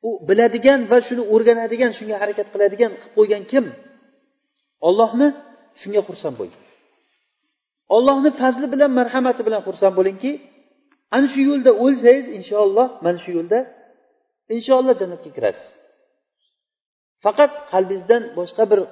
[0.09, 3.65] u biladigan va shuni o'rganadigan shunga harakat qiladigan qilib qo'ygan kim?
[4.89, 5.29] Ollohmi
[5.81, 6.57] shunga xursand bo'ling.
[7.97, 10.31] Ollohni fazli bilan marhamati bilan xursand bo'lingki
[11.17, 13.59] ana shu yo'lda o'lsangiz inshaalloh mana shu yo'lda
[14.55, 15.69] inshaalloh jannatga kirasiz.
[17.25, 18.87] Faqat qalbingizdan boshqa bir e,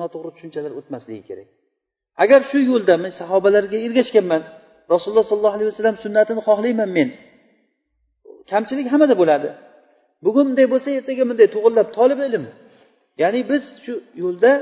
[0.00, 1.48] noto'g'ri tushunchalar o'tmasligi kerak.
[2.22, 4.42] Agar shu yo'lda men sahobalarga ergashganman
[4.92, 7.08] rasululloh sollallohu alayhi vasallam sunnatini xohlayman men
[8.50, 9.48] kamchilik hammada bo'ladi.
[10.24, 12.44] Bugun bunday bo'lsa ertaga bunday to'g'irlab tolib ilm
[13.22, 14.52] ya'ni biz shu yo'lda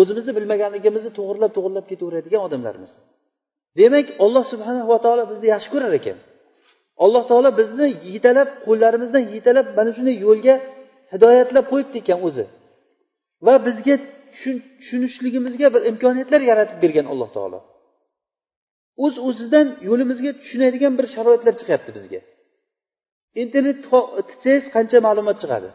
[0.00, 2.92] o'zimizni bilmaganligimizni to'g'irlab to'g'irlab ketaveradigan odamlarmiz.
[3.80, 6.18] Demak alloh subhana va taolo bizni yaxshi ko'rar ekan.
[7.04, 10.54] Alloh taolo bizni yetalab qo'llarimizdan yetalab mana shunday yo'lga
[11.12, 12.44] hidoyatlab qo'yibdi ekan o'zi.
[13.46, 13.94] Va bizga
[14.34, 17.58] tushunishligimizga bir imkoniyatlar yaratib bergan alloh taolo.
[19.04, 22.20] O'z o'zidan yo'limizga tushunadigan bir sharoitlar chiqyapti bizga.
[23.42, 23.78] Internet
[24.28, 25.68] titsangiz qancha ma'lumot chiqadi?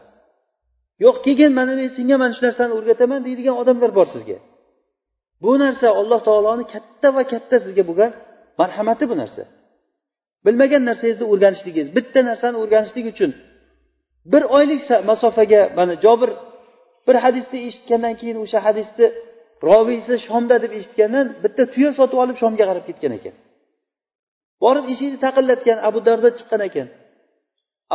[1.03, 4.38] Yo'q keyin mana men senga mana shu narsani o'rgataman deydigan odamlar bor sizga.
[5.43, 8.12] Bu narsa alloh taoloni katta va katta sizga bo'lgan
[8.62, 9.43] marhamati bu narsa.
[10.45, 13.31] Bilmagan narsangizni o'rganishligingiz bitta narsani o'rganishlik uchun
[14.31, 16.31] bir oylik masofaga mana jobir
[17.07, 19.05] bir hadisni eshitgandan keyin o'sha hadisni
[19.67, 23.36] roviysi shomda deb eshitgandan bitta tuya sotib olib shomga qarab ketgan ekan.
[24.63, 26.88] Borib eshikni taqillatgan abu dardo chiqqan ekan.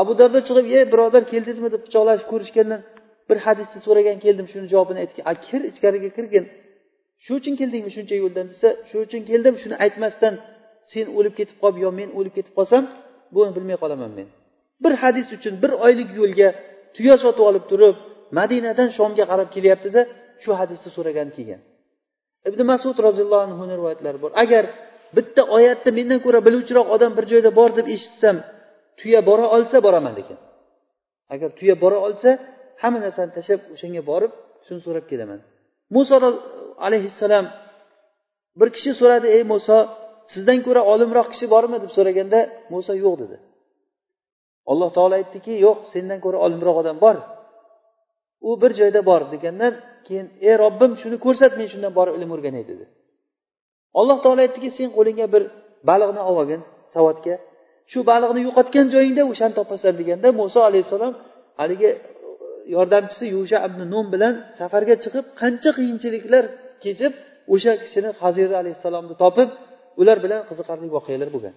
[0.00, 1.68] Abu dardo chiqib ey birodar keldingizmi?
[1.74, 2.80] deb quchoqlashib ko'rishgandan
[3.28, 6.44] bir hadisni so'ragan keldim shuni javobini aytgan a kir ichkariga kirgin.
[7.24, 8.46] Shu uchun keldingmi shuncha yo'ldan?
[8.52, 10.34] desa shu uchun keldim shuni aytmasdan
[10.92, 12.82] sen o'lib ketib qolib yo men o'lib ketib qolsam
[13.34, 14.28] buni bilmay qolaman men.
[14.84, 16.48] Bir hadis uchun bir oylik yo'lga
[16.96, 17.96] tuya sotib olib turib
[18.38, 20.00] madinadan shomga qarab kelyaptida
[20.42, 21.60] shu hadisni so'ragan kelgan.
[22.48, 24.30] Ibn masud roziyallohu anhuni rivoyatlari bor.
[24.44, 24.64] Agar
[25.16, 28.36] bitta oyatni mendan ko'ra biluvchiroq odam bir joyda bor deb eshitsam
[28.98, 30.38] tuya bora olsa boraman degan
[31.34, 32.30] agar tuya bora olsa
[32.82, 34.32] hamma narsani tashlab o'shanga borib
[34.66, 35.40] shuni so'rab kelaman.
[35.94, 36.14] Muso
[36.86, 37.46] alayhissalom
[38.60, 39.76] bir kishi so'radi ey muso
[40.32, 41.76] sizdan ko'ra olimroq kishi bormi?
[41.82, 42.38] deb so'raganda
[42.74, 43.36] muso yo'q dedi.
[44.72, 47.16] Alloh taolo aytdiki yo'q sendan ko'ra olimroq odam bor.
[48.48, 49.72] U bir joyda bor degandan
[50.06, 52.84] keyin ey robbim shuni ko'rsat men shundan borib ilm o'rganay dedi.
[54.00, 55.42] Alloh taolo aytdiki sen qo'lingga bir
[55.88, 56.60] baliqni olib olgin
[56.94, 57.34] savatga
[57.90, 61.14] shu baliqni yo'qotgan joyingda o'shani topasan deganda muso alayhissalom
[61.60, 61.98] haligi e,
[62.74, 66.44] yordamchisi yusha ibn nun bilan safarga chiqib qancha qiyinchiliklar
[66.84, 67.12] kechib
[67.54, 69.48] o'sha kishini hazira alayhissalomni topib
[70.00, 71.54] ular bilan qiziqarli voqealar bo'lgan.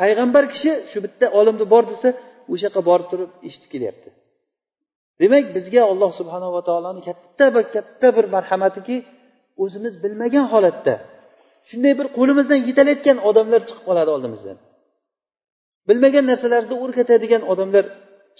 [0.00, 2.08] Payg'ambar kishi shu bitta olimni bor desa
[2.52, 4.08] o'sha yoqqa borib turib eshitib kelyapti.
[5.20, 8.96] Demak bizga alloh subhanava taoloni katta va katta bir marhamatiki
[9.64, 10.94] o'zimiz bilmagan holatda
[11.68, 14.56] shunday bir qo'limizdan yetalayotgan odamlar chiqib qoladi oldimizdan.
[15.88, 17.84] Bilmagan narsalarni o'rgatadigan odamlar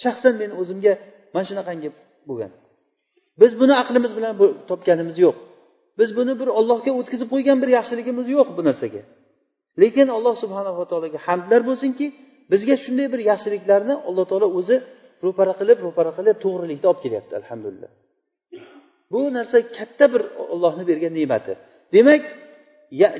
[0.03, 0.93] shaxsan meni o'zimga
[1.33, 1.89] mana shunaqangi
[2.29, 2.51] bo'lgan.
[3.41, 4.33] Biz buni aqlimiz bilan
[4.69, 5.35] topganimiz yo'q.
[5.99, 9.01] Biz buni bir ollohga o'tkazib qo'ygan bir yaxshiligimiz yo'q bu narsaga.
[9.81, 12.05] Lekin alloh subhanava taologa hamdlar bo'lsinki
[12.51, 14.75] bizga shunday bir yaxshiliklarni alloh taolo o'zi
[15.25, 17.91] ro'para qilib ro'para qilib to'g'rilikda olib kelyapti alhamdulillah.
[19.11, 20.21] Bu narsa katta bir
[20.53, 21.53] ollohni bergan ne'mati.
[21.95, 22.23] Demak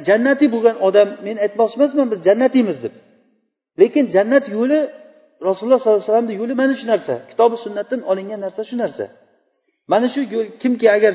[0.08, 2.94] jannatiy bo'lgan odam men aytmoqchi emasman biz jannatiymiz deb.
[3.82, 4.80] Lekin jannat yo'li
[5.48, 7.14] rasululloh sollallohu alayhi vasallamni yo'li mana shu narsa.
[7.32, 9.06] Kitobi sunnatdan olingan narsa shu narsa.
[9.92, 11.14] Mana shu yo'l kimki agar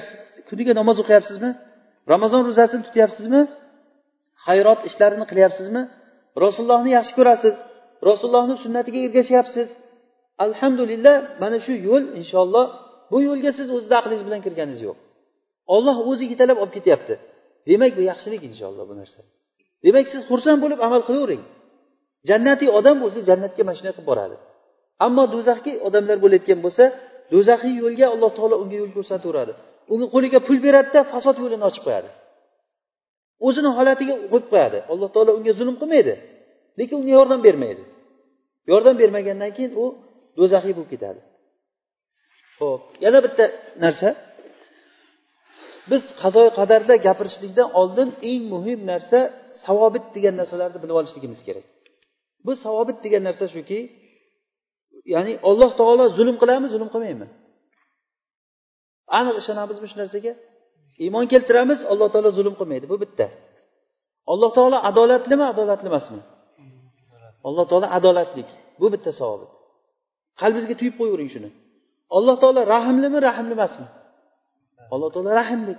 [0.49, 1.51] kuniga namoz o'qiyapsizmi
[2.13, 3.41] ramazon ro'zasini tutyapsizmi
[4.47, 5.83] hayrot ishlarini qilyapsizmi
[6.45, 7.55] rasulullohni yaxshi ko'rasiz
[8.09, 9.69] rasulullohni sunnatiga ergashyapsiz.
[10.47, 12.67] Alhamdulillah mana shu yo'l inshaalloh
[13.13, 14.99] bu yo'lga siz o'zizni aqlingiz bilan kirganingiz yo'q.
[15.75, 17.15] Olloh o'zi yetalab olib ketyapti.
[17.69, 19.21] Demak bu yaxshilik inshaalloh bu narsa.
[19.85, 21.43] Demak siz xursand bo'lib amal qilavering.
[22.29, 24.37] Jannatiy odam bo'lsa jannatga mana shunday qilib boradi.
[25.07, 26.85] Ammo do'zaxga odamlar bo'layotgan bo'lsa
[27.33, 29.53] do'zaxiy yo'lga alloh taolo unga yo'l ko'rsataveradi
[29.95, 32.11] uni qo'liga pul beradida fasod yo'lini ochib qo'yadi.
[33.47, 34.79] O'zini holatiga qo'yib qo'yadi.
[34.93, 36.15] Alloh taolo unga zulm qilmaydi
[36.79, 37.83] lekin unga yordam bermaydi.
[38.71, 39.85] Yordam bermagandan keyin u
[40.39, 41.21] do'zaxiy bo'lib ketadi.
[42.61, 43.45] Ho'p yana bitta
[43.85, 44.09] narsa.
[45.91, 49.19] Biz qazoi qadarda gapirishlikdan oldin eng muhim narsa
[49.65, 51.67] savobit degan narsalarni bilib olishligimiz kerak.
[52.45, 53.79] Bu savobit degan narsa shuki
[55.15, 57.27] ya'ni alloh taolo zulm qiladimi zulm qilmaymi?
[59.19, 60.33] Aniq ishonamizmi shu narsaga.
[61.05, 62.87] Iymon keltiramiz alloh taolo zulm qilmaydi.
[62.93, 63.27] Bu bitta.
[64.33, 66.21] Alloh taolo adolatlimi adolatli emasmi
[67.49, 68.49] alloh taolo adolatlik.
[68.81, 69.53] Bu bitta savobit.
[70.41, 71.51] Qalbingizga tuyib qo'yavering shuni.
[72.17, 73.87] Alloh taolo rahmlimi rahmli emasmi
[74.95, 75.79] alloh taolo rahmlik.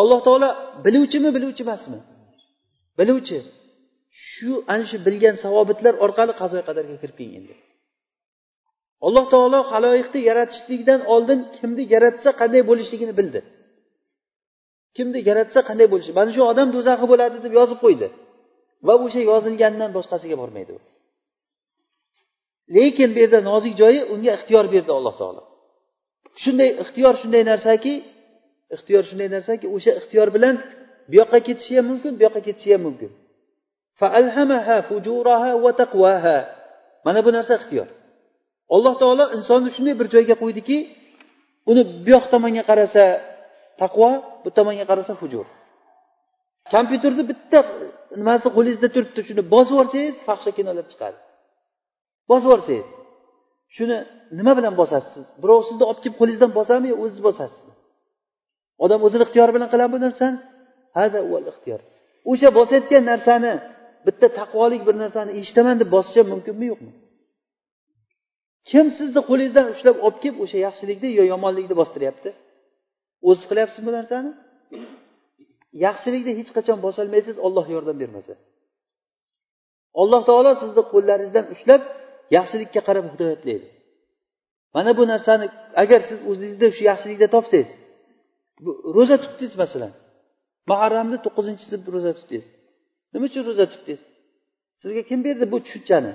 [0.00, 0.48] Alloh taolo
[0.84, 1.98] biluvchimi biluvchi emasmi
[2.98, 3.38] biluvchi.
[4.30, 7.54] Shu ana shu bilgan savobitlar orqali qazo qadarga kirib keling endi
[9.06, 13.40] alloh taolo haloyiqni yaratishlikdan oldin kimni yaratsa qanday bo'lishligini bildi.
[14.96, 18.06] Kimni yaratsa qanday bo'lishi mana shu odam do'zaxi bo'ladi deb yozib qo'ydi.
[18.86, 20.80] Va o'sha yozilgandan boshqasiga bormaydi u.
[22.76, 25.42] Lekin bu yerda nozik joyi unga ixtiyor berdi alloh taolo.
[26.42, 27.94] Shunday ixtiyor shunday narsaki
[28.74, 30.54] ixtiyor shunday narsaki o'sha ixtiyor bilan
[31.08, 33.10] bu yoqqa ketishi ham mumkin bu yoqqa ketishi ham mumkin.
[37.06, 37.88] Mana bu narsa ixtiyor.
[38.74, 40.76] Alloh taolo insonni shunday bir joyga qo'ydiki
[41.70, 43.04] uni bu yoq tomonga qarasa
[43.80, 44.10] taqvo
[44.44, 45.46] bu tomonga qarasa hujur
[46.70, 47.58] kompyuterni bitta
[48.20, 51.18] nimasi qo'lingizda turibdi shuni bosib yuborsangiz fahsha kinolar chiqadi.
[52.30, 52.88] Bosib yuborsangiz
[53.76, 53.96] shuni
[54.38, 55.26] nima bilan bosasiz?
[55.42, 57.74] Birov sizni olib kelib qo'lingizdan bosadimi yo o'ziz bosasizmi?
[58.84, 60.38] Odam o'zini ixtiyori bilan qiladimi bu narsani.
[60.98, 61.20] Hada
[61.52, 61.80] ixtiyor.
[62.30, 63.52] O'sha bosayotgan narsani
[64.06, 66.92] bitta taqvolik bir narsani eshitaman deb bosish ham mumkinmi yo'qmi?
[68.70, 72.30] Kim sizni qo'lingizdan ushlab olib kelib o'sha yaxshilikni yo yomonlikni bostiryapti?
[73.28, 74.30] O'ziz qilyapsizmi bu narsani?
[75.86, 78.34] Yaxshilikni hech qachon bosolmaysiz olloh yordam bermasa.
[80.02, 81.82] Alloh taolo sizni qo'llaringizdan ushlab
[82.36, 83.68] yaxshilikka qarab hidoyatlaydi
[84.74, 85.46] mana bu narsani
[85.82, 87.70] agar siz o'zingizda shu yaxshilikni topsangiz
[88.96, 89.92] ro'za tutdingiz masalan.
[90.70, 92.46] Muharramni to'qqizinchisi ro'za tutdingiz.
[93.12, 94.02] Nima uchun ro'za tutdingiz
[94.82, 96.12] sizga kim berdi bu tushunchani?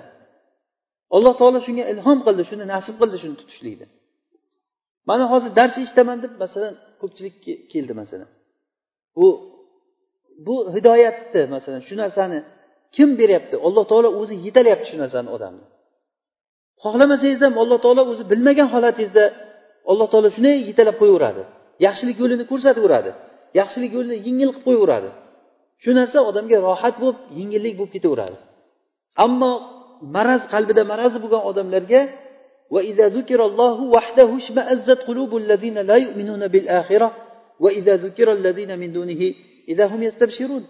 [1.15, 3.87] Alloh taolo shunga ilhom qildi shuni nasib qildi shuni tutishlikni.
[5.09, 7.35] Mana hozir dars eshitaman deb masalan ko'pchilik
[7.73, 8.29] keldi masalan.
[9.17, 9.27] Bu
[10.45, 12.39] bu hidoyatni masalan shu narsani
[12.95, 13.55] kim beryapti?
[13.67, 15.65] Alloh taolo o'zi yetalyapti shu narsani odamni.
[16.83, 19.23] Xohlamasangiz ham alloh taolo o'zi bilmagan holatingizda
[19.91, 21.43] alloh taolo shunday yetalab qo'yaveradi.
[21.85, 23.11] Yaxshilik yo'lini ko'rsataveradi
[23.59, 25.09] yaxshilik yo'lini yengil qilib qo'yaveradi.
[25.82, 28.36] shu narsa odamga rohat bo'lib yengillik bo'lib ketaveradi
[29.24, 29.52] ammo
[30.16, 32.02] maraz qalbida marazi bo'lgan odamlarga
[32.74, 37.08] وإذا ذكر الله وحده اشمأزت قلوب الذين لا يؤمنون بالآخرة
[37.64, 39.22] وإذا ذكر الذين من دونه
[39.72, 40.64] إذا هم يستبشرون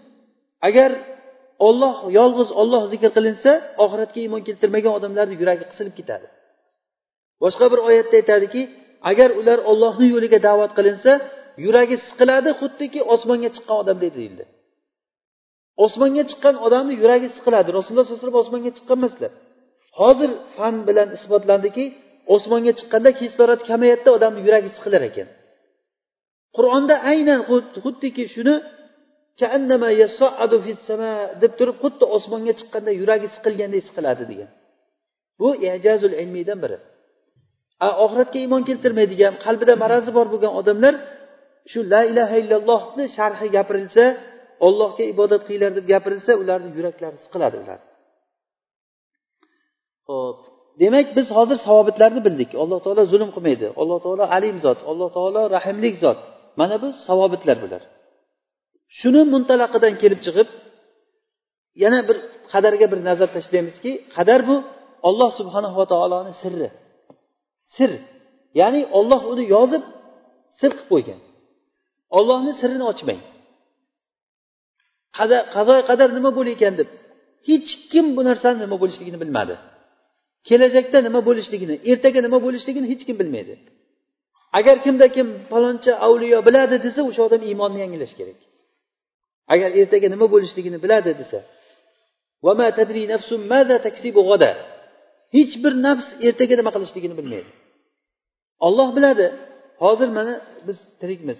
[0.69, 0.91] agar
[1.67, 3.51] olloh yolg'iz olloh zikr qilinsa
[3.83, 6.27] oxiratga iymon keltirmagan odamlarni yuragi qisilib ketadi
[7.43, 8.61] boshqa bir oyatda aytadiki
[9.11, 11.11] agar ular ollohni yo'liga da'vat qilinsa
[11.65, 14.43] yuragi siqiladi xuddiki osmonga chiqqan odamday deyildi
[15.84, 17.68] Osmonga chiqqan odamni yuragi siqiladi.
[17.78, 19.32] Rasululloh sallallohu alayhi vasallam osmonga chiqqan emaslar.
[20.00, 21.84] Hozir fan bilan isbotlandiki
[22.34, 25.28] osmonga chiqqanda kislorod kamayadida odamni yuragi siqilar ekan.
[26.56, 27.40] Qur'onda aynan
[27.84, 28.54] xuddiki shuni
[31.42, 34.50] deb turib xuddi osmonga chiqqanda yuragi siqilganday siqiladi degan.
[35.40, 36.78] Bu ijazul ilmiydan biri.
[38.04, 40.94] Oxiratga iymon keltirmaydigan qalbida marazi bor bo'lgan odamlar
[41.70, 44.04] shu la ilaha illallohni sharhi gapirilsa
[44.66, 47.80] ollohga ibodat qilinglar deb gapirilsa ularni yuraklari siqiladi ular.
[50.08, 50.38] Ho'p
[50.82, 52.50] demak biz hozir savobitlarni bildik.
[52.62, 53.66] Alloh taolo zulm qilmaydi.
[53.80, 54.78] Alloh taolo alim zot.
[54.90, 56.18] Alloh taolo rahimlik zot.
[56.60, 57.82] Mana bu savobitlar bular.
[58.98, 60.48] Shuni muntalaqidan kelib chiqib
[61.82, 62.16] yana bir
[62.52, 64.56] qadarga bir nazar tashlaymizki qadar bu
[65.08, 66.68] olloh subhanava taoloni sirri.
[67.76, 67.90] Sir.
[68.60, 69.84] Ya'ni olloh uni yozib
[70.60, 71.20] sir qilib qo'ygan.
[72.18, 73.20] Ollohni sirini ochmang.
[75.54, 76.88] Qazoyi qadar nima bo'lar deb
[77.48, 79.54] hech kim bu narsani nima bo'lishligini bilmadi.
[80.48, 83.54] Kelajakda nima bo'lishligini ertaga nima bo'lishligini hech kim bilmaydi.
[84.58, 88.38] Agar kimda kim paloncha avliyo biladi desa o'sha odam iymonni yangilash kerak.
[89.54, 91.38] Agar ertaga nima bo'lishligini biladi desa
[95.36, 97.50] hech bir nafs ertaga nima qilishligini bilmaydi.
[98.66, 99.26] Olloh biladi
[99.82, 100.34] hozir mana
[100.66, 101.38] biz tirikmiz.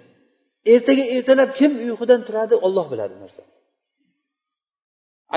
[0.73, 3.43] Ertaga ertalab kim uyqudan turadi olloh biladi narsa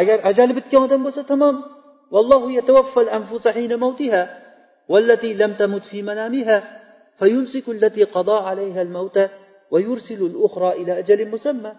[0.01, 1.57] agar ajali bitgan odam bo'lsa tamom.
[2.15, 3.09] Vallohu yatawaffal
[4.93, 6.57] wallati lam tamut fi manamiha
[7.21, 8.01] fayumsiku allati
[8.85, 9.25] al-mauta
[9.89, 10.71] yursilu al-ukhra
[11.03, 11.73] ajalin musamma.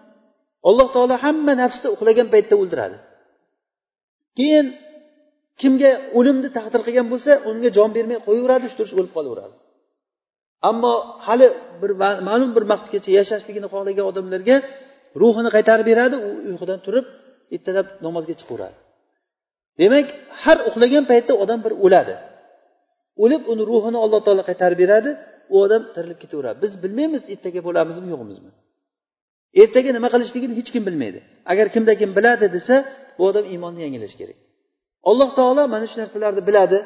[0.68, 2.98] Alloh taolo hamma nafsni uxlagan paytda o'ldiradi.
[4.38, 4.66] Keyin
[5.60, 9.54] kimga o'limni taqdir qilgan bo'lsa unga jon bermay qo'yaveradi shu turish o'lib qolaveradi.
[10.70, 10.92] Ammo
[11.26, 11.46] hali
[11.82, 11.90] bir
[12.28, 14.56] ma'lum bir vaqtgacha yashashligini xohlagan odamlarga
[15.22, 17.06] ruhini qaytarib beradi u uyqudan turib
[17.56, 18.76] ertalab namozga chiqaveradi
[19.80, 20.06] demak
[20.42, 22.14] har uxlagan paytda odam bir o'ladi.
[23.24, 25.10] O'lib uni ruhini alloh taolo qaytarib beradi
[25.52, 26.56] u odam tirilib ketaveradi.
[26.64, 28.50] Biz bilmaymiz ertaga bo'lamizmi yo'qmizmi.
[29.62, 31.20] Ertaga nima qilishligini hech kim bilmaydi.
[31.52, 32.74] Agar kimda kim biladi desa
[33.16, 34.38] bu odam iymonni yangilashi kerak.
[35.10, 36.78] Alloh taolo mana shu narsalarni biladi.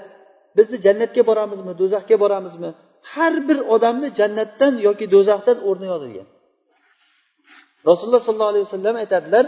[0.56, 2.70] Bizni jannatga boramizmi do'zaxga boramizmi?
[3.12, 6.28] Har bir odamni jannatdan yoki do'zaxdan o'rni yozilgan.
[7.88, 9.44] Rasululloh sollallohu alayhi vasallam aytadilar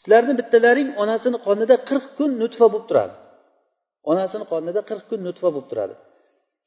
[0.00, 3.14] sizlarni bittalaring onasini qonida qirq kun nutfa bo'lib turadi.
[4.10, 5.94] Onasini qonida qirq kun nutfa bo'lib turadi.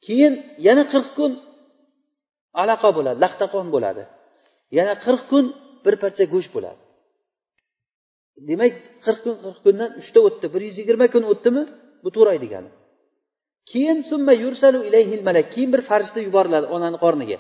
[0.06, 0.34] Keyin
[0.68, 1.32] yana qirq kun
[2.62, 4.04] alaqa bo'ladi laxtaqon bo'ladi.
[4.78, 5.46] Yana qirq kun
[5.86, 6.82] bir parcha go'sht bo'ladi.
[8.50, 8.74] Demak
[9.06, 10.46] qirq kun qirq kundan uchta o'tdi.
[10.54, 11.64] Bir yuz yigirma kun o'tdimi?
[12.04, 12.70] Bu to'ray degani.
[13.72, 15.46] Keyin summa yursalu ilayhil malak.
[15.54, 17.38] Keyin bir farishta yuboriladi onani qorniga.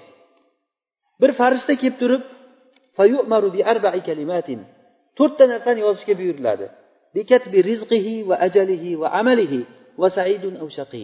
[1.21, 2.23] Bir farishta kelib turib
[3.55, 4.59] bi arba'i kalimatin.
[5.17, 6.65] To'rtta narsani yozishga buyuriladi.
[7.15, 9.59] Bikatbi rizqihi va ajalihi va amalihi
[10.01, 11.03] va saidun av shaqi.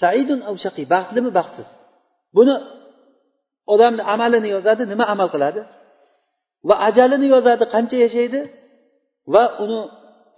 [0.00, 1.68] Saidun av shaqi baxtlimi baxtsiz?
[2.36, 2.54] Buni
[3.74, 5.60] odamni amalini yozadi nima amal qiladi?
[6.68, 8.40] Va ajalini yozadi qancha yashaydi?
[9.34, 9.80] Va uni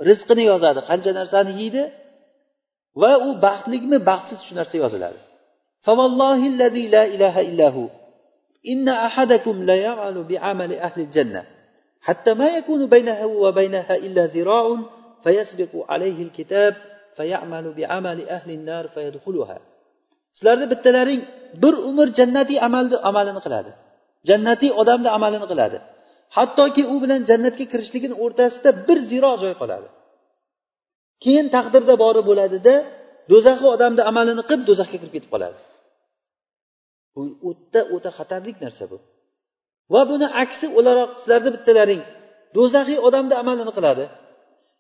[0.09, 1.83] rizqini yozadi qancha narsani yeydi?
[3.02, 5.20] va u baxtlikmi baxtsiz shu narsa yoziladi
[6.96, 7.88] لا إله إلا هو
[8.68, 11.44] إن أحدكم لا يعمل بعمل أهل الجنة
[12.02, 14.66] حتى ما يكون بينه وبينها إلا ذراع
[15.24, 16.76] فيسبق عليه الكتاب
[17.18, 19.60] فيعمل بعمل أهل النار فيدخلها
[20.38, 21.22] sizlarni bittalaring
[21.64, 23.72] bir umr jannatiy amalni amalini qiladi
[24.30, 25.78] jannatiy odamni amalini qiladi
[26.38, 29.88] hattoki u bilan jannatga kirishligini o'rtasida bir ziro joy qoladi
[31.23, 32.75] Keyin taqdirda bori bo'ladida
[33.31, 35.59] do'zaxi odamni amalini qilib do'zaxga kirib ketib qoladi.
[37.15, 38.97] Bu o'ta o'ta xatarlik narsa bu.
[39.93, 42.03] Va buni aksi o'laroq sizlarni bittalaring
[42.57, 44.05] do'zaxiy odamni amalini qiladi.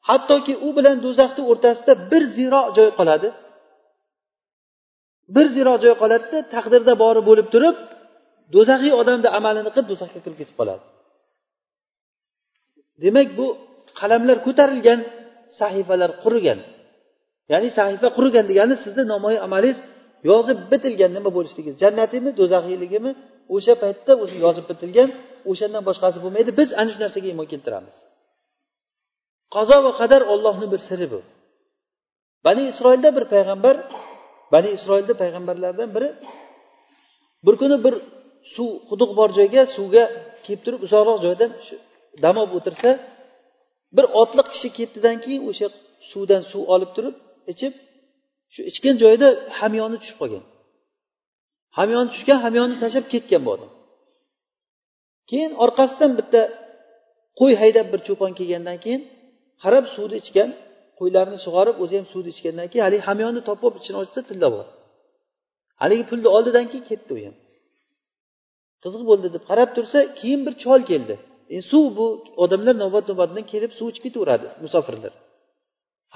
[0.08, 3.28] Hattoki u bilan do'zaxni o'rtasida bir ziro joy qoladi.
[5.34, 7.76] Bir ziro joy qoladida taqdirda bori bo'lib turib
[8.54, 10.84] do'zaxiy odamni amalini qilib do'zaxga kirib ketib qoladi.
[13.02, 13.46] Demak bu
[14.00, 15.00] qalamlar ko'tarilgan
[15.60, 16.58] sahifalar qurigan.
[17.52, 19.78] Ya'ni sahifa qurigan degani sizni nomoyi amalingiz
[20.30, 23.10] yozib bitilgan nima bo'lishligingiz jannatimi do'zaxiyligimi
[23.54, 25.08] o'sha paytda o'zi yozib bitilgan
[25.50, 26.50] o'shandan boshqasi bo'lmaydi.
[26.60, 27.94] Biz ana shu narsaga iymon keltiramiz.
[29.54, 31.20] Qazo va qadar ollohni bir siri bu.
[32.46, 33.76] Bani isroilda bir payg'ambar
[34.52, 36.08] bani isroilda payg'ambarlardan biri
[37.46, 37.94] bir kuni bir
[38.54, 40.04] suv quduq bor joyga suvga
[40.44, 41.50] kelib turib uzoqroq joydan
[42.24, 42.88] dam olib o'tirsa
[43.96, 45.66] bir otliq kishi ketdidan keyin o'sha
[46.10, 47.16] suvdan suv olib turib
[47.52, 47.74] ichib
[48.54, 49.28] shu ichgan joyida
[49.60, 50.44] hamyoni tushib qolgan.
[51.78, 53.70] Hamyoni tushgan hamyonni tashlab ketgan bu odam.
[55.30, 56.40] Keyin orqasidan bitta
[57.40, 59.02] qo'y haydab bir cho'pon kelgandan keyin
[59.62, 60.50] qarab suvni ichgan
[60.98, 64.66] qo'ylarni sug'orib o'zi ham suvni ichgandan keyin haligi hamyonni topib olib ichini ochsa tilla bor
[65.82, 67.36] haligi pulni oldidan keyin ketdi u ham.
[68.82, 71.14] Qiziq bo'ldi deb qarab tursa keyin bir chol keldi.
[71.56, 72.06] E, suv bu
[72.44, 75.12] odamlar navbat navbatdan kelib suv ichib ketaveradi musofirlar.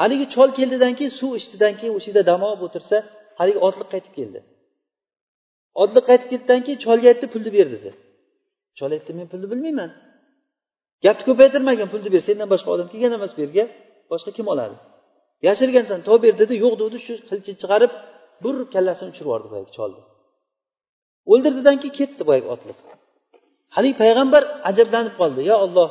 [0.01, 2.97] Haligi chol keldidan keyin suv ichdidan keyin o'sha yerda dam olib o'tirsa
[3.39, 4.41] haligi otliq qaytib keldi.
[5.83, 7.91] Otliq qaytib ketdidan keyin cholga aytdi pulni ber dedi.
[8.79, 9.91] Chol aytdi men pulni bilmayman.
[11.05, 13.65] Gapni ko'paytirmagin pulni ber sendan boshqa odam kelgan emas bu yerga
[14.13, 14.77] boshqa kim oladi?
[15.47, 17.93] Yashirgansan topib ber dedi yo'q degdi shu qilichni chiqarib
[18.45, 20.03] bir kallasini uchirib yubordi boyagi cholni.
[21.33, 22.79] O'ldirdidan keyin ketdi boyagi otliq.
[23.77, 25.41] Haligi payg'ambar ajablanib qoldi.
[25.51, 25.89] Yo olloh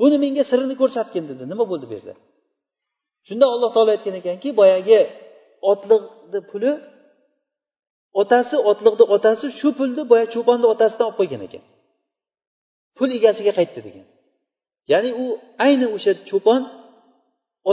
[0.00, 1.42] buni menga sirini ko'rsatgin dedi.
[1.52, 2.14] Nima bo'ldi bu yerda?
[3.26, 5.00] Shunda alloh taolo aytgan ekanki boyagi
[5.70, 6.70] otliqni puli
[8.20, 11.62] otasi otliqni otasi shu pulni boya cho'ponni otasidan olib qo'ygan ekan.
[12.96, 14.06] Pul egasiga qaytdi degan.
[14.92, 15.24] Ya'ni u
[15.66, 16.62] ayni o'sha cho'pon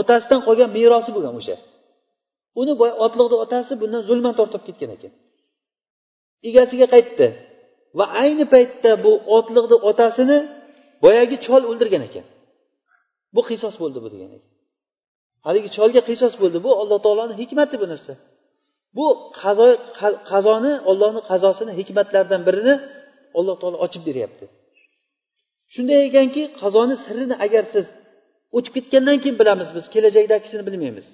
[0.00, 1.56] otasidan qolgan merosi bo'lgan o'sha.
[2.60, 2.72] Uni
[3.06, 5.12] otliqni otasi bundan zulman tortib ketgan ekan.
[6.48, 7.26] Egasiga qaytdi.
[7.98, 10.38] Va ayni paytda bu otliqni otasini
[11.04, 12.26] boyagi chol o'ldirgan ekan.
[13.34, 14.38] Bu qisos bo'ldi bu degani
[15.46, 16.58] haligi cholga qisos bo'ldi.
[16.66, 18.12] Bu alloh taoloni hikmati bu narsa.
[18.96, 19.06] Bu
[19.40, 19.66] qazo
[20.30, 22.74] qazoni ollohni qazosini hikmatlaridan birini
[23.38, 24.44] alloh taolo ochib beryapti.
[25.74, 27.86] Shunday ekanki qazoni sirini agar siz
[28.56, 31.06] o'tib ketgandan keyin bilamiz biz kelajakdagisini bilmaymiz.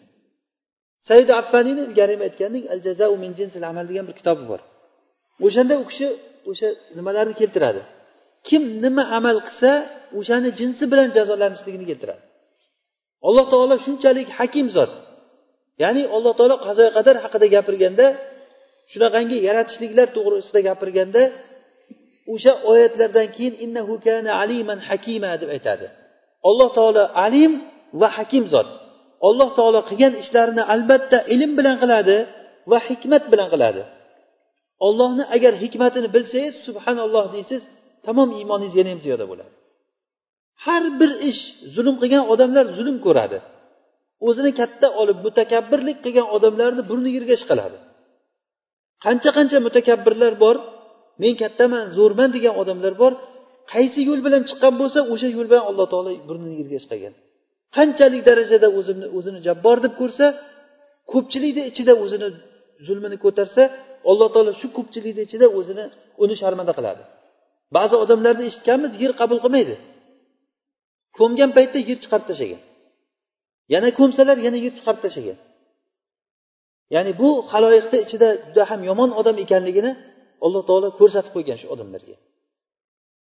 [1.08, 4.60] Said affaniyni ilgari aytgandek al jazau min jinsil amal degan bir kitobi bor.
[5.46, 6.06] O'shanda u kishi
[6.50, 6.68] o'sha
[6.98, 7.82] nimalarni keltiradi.
[8.48, 9.70] Kim nima amal qilsa
[10.18, 12.22] o'shani jinsi bilan jazolanishligini keltiradi.
[13.28, 14.92] Alloh taolo shunchalik hakim zot.
[15.82, 18.06] Ya'ni alloh taolo qazoyi qadar haqida gapirganda
[18.92, 21.22] shunaqangi yaratishliklar to'g'risida gapirganda
[22.32, 25.86] o'sha oyatlardan keyin innahu kana aliman hakima deb aytadi.
[26.48, 27.52] Alloh taolo alim
[28.00, 28.68] va hakim zot.
[29.28, 32.16] Alloh taolo qilgan ishlarini albatta ilm bilan qiladi
[32.70, 33.82] va hikmat bilan qiladi.
[34.86, 37.62] Ollohni agar hikmatini bilsangiz subhanalloh deysiz
[38.06, 39.52] tamom iymoningiz yana ham ziyoda bo'ladi.
[40.64, 41.40] Har bir ish
[41.74, 43.38] zulm qilgan odamlar zulm ko'radi.
[44.28, 47.78] O'zini katta olib mutakabbirlik qilgan odamlarni burni yerga ishqaladi
[49.04, 50.56] qancha qancha mutakabbirlar bor
[51.22, 53.12] men kattaman zo'rman degan odamlar bor
[53.72, 57.14] qaysi yo'l bilan chiqqan bo'lsa o'sha yo'l bilan alloh taolo burnini yerga ishqagan
[57.76, 60.26] qanchalik darajada o'zini o'zini jabbor deb ko'rsa
[61.12, 62.28] ko'pchilikni ichida o'zini
[62.86, 63.62] zulmini ko'tarsa
[64.10, 65.84] alloh taolo shu ko'pchilikni ichida o'zini
[66.22, 67.02] uni sharmanda qiladi.
[67.76, 69.74] Ba'zi odamlarni eshitganmiz yer qabul qilmaydi.
[71.18, 72.62] Ko'mgan paytda yer chiqarib tashlagan.
[73.74, 75.38] Yana ko'msalar yana yer chiqarib tashlagan.
[76.94, 79.92] Ya'ni bu haloyiqni ichida juda ham yomon odam ekanligini
[80.44, 82.16] alloh taolo ko'rsatib qo'ygan shu odamlarga.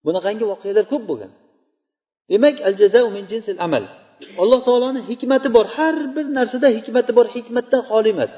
[0.07, 1.33] Bunaqangi voqealar ko'p bo'lgan.
[2.31, 3.85] Demak al jazau min jinsil amal.
[4.43, 5.67] Alloh taoloni hikmati bor.
[5.77, 8.33] Har bir narsada hikmati bor hikmatdan xoli emas.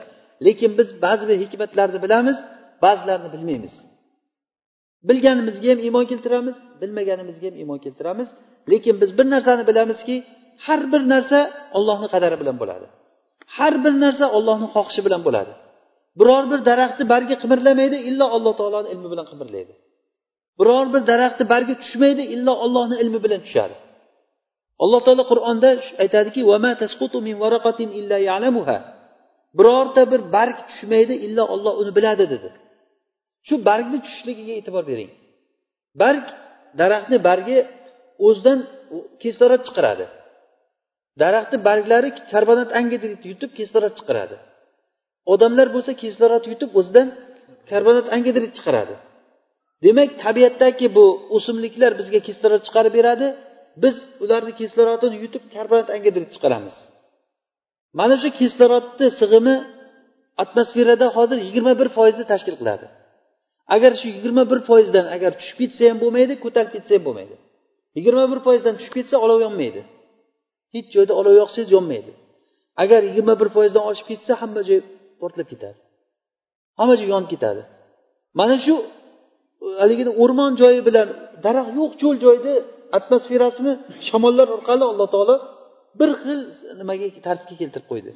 [0.46, 2.38] Lekin biz ba'zi bir hikmatlarni bilamiz
[2.84, 3.74] ba'zilarini bilmaymiz.
[5.08, 8.28] Bilganimizga ham iymon keltiramiz bilmaganimizga ham iymon keltiramiz.
[8.70, 10.16] Lekin biz bir narsani bilamizki
[10.66, 11.38] har bir narsa
[11.78, 12.86] ollohni qadari bilan bo'ladi.
[13.56, 15.52] Har bir narsa ollohni xohishi bilan bo'ladi.
[16.18, 19.72] Biror bir daraxtni bargi qimirlamaydi illo alloh taoloni ilmi bilan qimirlaydi.
[20.60, 23.74] Biror bir daraxtni bargi tushmaydi illo ollohni ilmi bilan tushadi.
[24.84, 25.70] Alloh taolo qur'onda
[26.02, 26.40] aytadiki
[29.58, 32.48] birorta bir barg tushmaydi illo olloh uni biladi dedi.
[33.46, 35.10] Shu bargni tushishligiga e'tibor bering.
[36.02, 36.24] Barg
[36.80, 37.56] daraxtni bargi
[38.26, 38.58] o'zidan
[39.22, 40.06] kislorod chiqaradi.
[41.22, 44.36] Daraxtni barglari karbonat angidrid yutib kislorod chiqaradi.
[45.32, 47.08] Odamlar bo'lsa kislorod yutib o'zidan
[47.70, 48.94] karbonat angidrid chiqaradi.
[49.84, 53.26] Demak tabiatdagi bu o'simliklar bizga kislorod chiqarib beradi.
[53.82, 56.76] Biz ularni kislorodini yutib karbonat angidrid chiqaramiz.
[57.98, 59.56] Mana shu kislorodni sig'imi
[60.42, 62.86] atmosferada hozir yigirma bir foizni tashkil qiladi.
[63.74, 67.36] Agar shu yigirma bir foizdan agar tushib ketsa ham bo'lmaydi ko'tarib ketsa ham bo'lmaydi.
[67.96, 69.80] Yigirma bir foizdan tushib ketsa olov yonmaydi.
[70.74, 72.12] Hech joyda olov yoqsangiz yonmaydi.
[72.82, 74.80] Agar yigirma bir foizdan oshib ketsa hamma joy
[75.20, 75.78] portlab ketadi.
[76.78, 77.62] Hamma joy yonib ketadi.
[78.40, 78.74] Mana shu
[79.64, 81.08] e, haligini o'rmon joyi bilan
[81.44, 82.54] daraxt yo'q cho'l joyni
[82.98, 83.72] atmosferasini
[84.08, 85.36] shamollar orqali alloh taolo
[86.00, 86.40] bir xil
[86.80, 88.10] nimaga tartibga keltirib qo'ydi.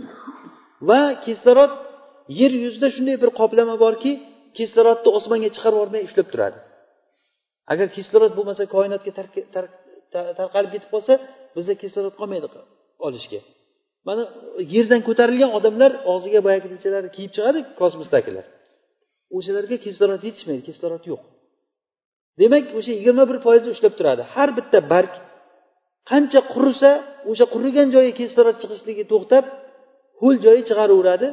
[0.89, 1.73] Va kislorod
[2.41, 4.13] yer yuzida shunday bir qoplama borki
[4.59, 6.59] kislorodni osmonga chiqarib yubormay ushlab turadi.
[7.73, 9.13] Agar kislorod bo'lmasa koinotga
[10.39, 11.13] tarqalib ketib qolsa
[11.57, 12.47] bizda kislorod qolmaydi
[13.07, 13.41] olishga.
[14.09, 14.23] Mana
[14.75, 18.45] yerdan ko'tarilgan odamlar og'ziga boyagichalarni kiyib chiqadi kosmosdagilar.
[19.37, 21.23] O'shalarga kislorod yetishmaydi kislorod yo'q.
[22.41, 24.23] Demak o'sha yigirma bir foizni ushlab turadi.
[24.35, 25.13] Har bitta barg
[26.11, 26.91] qancha qurisa
[27.31, 29.45] o'sha qurigan joyi kislorod chiqishligi to'xtab
[30.21, 31.29] ho'l joyi chiqaraveradi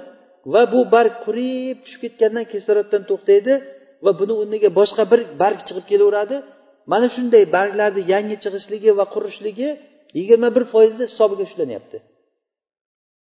[0.54, 3.54] va bu barg qurib tushib ketgandan kisloroddan to'xtaydi
[4.06, 6.38] va buni o'rniga boshqa bir barg chiqib kelaveradi.
[6.92, 9.70] Mana shunday barglarni yangi chiqishligi va qurishligi
[10.18, 11.98] yigirma bir foizni hisobiga ushlanyapti.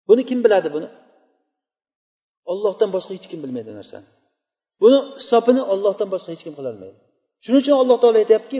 [0.09, 0.89] Buni kim biladi buni?
[2.53, 4.09] Ollohdan boshqa hech kim bilmaydi narsani.
[4.83, 6.99] Buni hisobini ollohdan boshqa hech kim qilolmaydi.
[7.45, 8.59] Shuning uchun alloh taolo aytyaptiki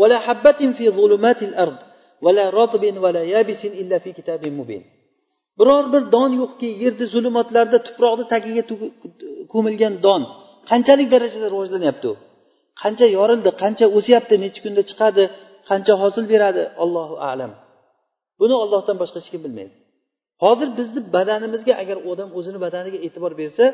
[0.00, 1.78] ولا حبة في ظلمات الأرض
[2.24, 4.84] ولا رطب ولا يابس إلا في كتاب مبين
[5.58, 8.62] biror bir don yo'qki yerni zulumotlarda tuproqni tagiga
[9.52, 10.22] ko'milgan don
[10.70, 12.14] qanchalik darajada rivojlanyapti u
[12.82, 15.24] qancha yorildi qancha o'syapti necha kunda chiqadi
[15.68, 17.52] qancha hosil beradi allohu alam
[18.40, 19.72] buni ollohdan boshqa hech kim bilmaydi
[20.44, 23.64] hozir bizni badanimizga agar odam o'zini badaniga e'tibor bersa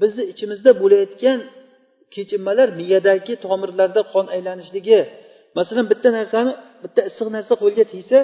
[0.00, 1.38] bizni ichimizda bo'layotgan
[2.15, 4.99] kechinmalar miyadagi tomirlarda qon aylanishligi
[5.57, 6.51] masalan bitta narsani
[6.83, 8.19] bitta issiq narsa qo'lga tegsa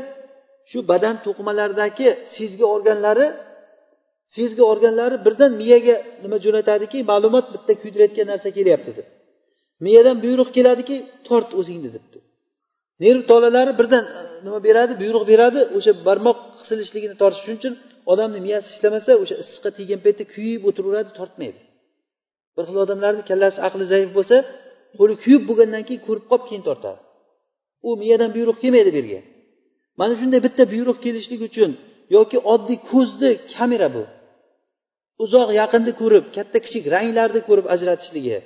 [0.70, 3.28] shu badan to'qimalaridagi sezgi organlari
[4.36, 9.08] sezgi organlari birdan miyaga nima jo'natadiki ma'lumot bitta kuydirayotgan narsa kelyapti deb.
[9.86, 10.96] Miyadan buyruq keladiki
[11.28, 12.20] tort o'zingni debdi
[13.04, 17.74] nerv tolalari birdan e, nima beradi buyruq beradi o'sha barmoq qisilishligini tortish uchun
[18.12, 21.60] odamni miyasi ishlamasa o'sha issiqqa teggan paytda kuyib o'tiraveradi tortmaydi.
[22.60, 24.38] Bir xil odamlarni kallasi aqli zaif bo'lsa
[25.00, 27.00] qo'li kuyib bo'lgandan keyin ko'rib qolib keyin tortadi
[27.88, 29.22] u miyadan buyruq kelmaydi bu yerga
[30.00, 31.72] mana shunday bitta buyruq kelishligi uchun
[32.16, 34.04] yoki oddiy ko'zni kamera bu.
[35.24, 38.38] Uzoq yaqinni ko'rib katta kichik ranglarni ko'rib ajratishligi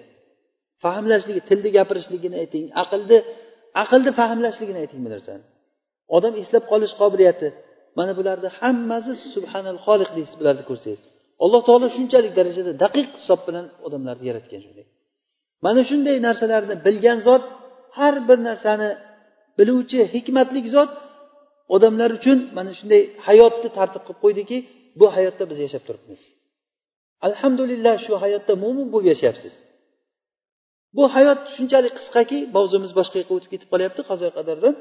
[0.84, 3.18] fahmlashligi tilni gapirishligini ayting aqlni
[3.84, 5.44] aqlni fahmlashligini ayting bu narsani
[6.18, 7.48] odam eslab qolish qobiliyati
[7.98, 11.02] mana bularni hammasi subhanal xoliq deysiz bularni ko'rsangiz.
[11.44, 14.86] Alloh taolo shunchalik darajada daqiq hisob bilan odamlarni yaratgan shunday.
[15.66, 17.44] Mana shunday narsalarni bilgan zot
[17.98, 18.90] har bir narsani
[19.58, 20.92] biluvchi hikmatlik zot
[21.76, 24.58] odamlar uchun mana shunday hayotni tartib qilib qo'ydiki
[25.00, 26.22] bu hayotda biz yashab turibmiz.
[27.28, 29.54] Alhamdulillah shu hayotda mo'min bo'lib yashayapsiz.
[30.98, 34.74] Bu hayot shunchalik qisqaki mavzumiz boshqa yoqqa o'tib ketib qolyapti qazo qadardan.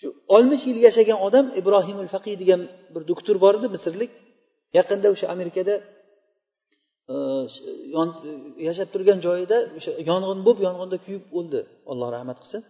[0.00, 2.60] Shu oltmish yil yashagan odam ibrohimul faqiy degan
[2.94, 4.10] bir doktor bor edi misrlik.
[4.76, 5.74] Yaqinda o'sha amerikada
[7.12, 7.14] e,
[8.68, 11.60] yashab turgan joyida o'sha yong'in bo'lib yong'inda kuyib o'ldi
[11.90, 12.62] alloh rahmat qilsin.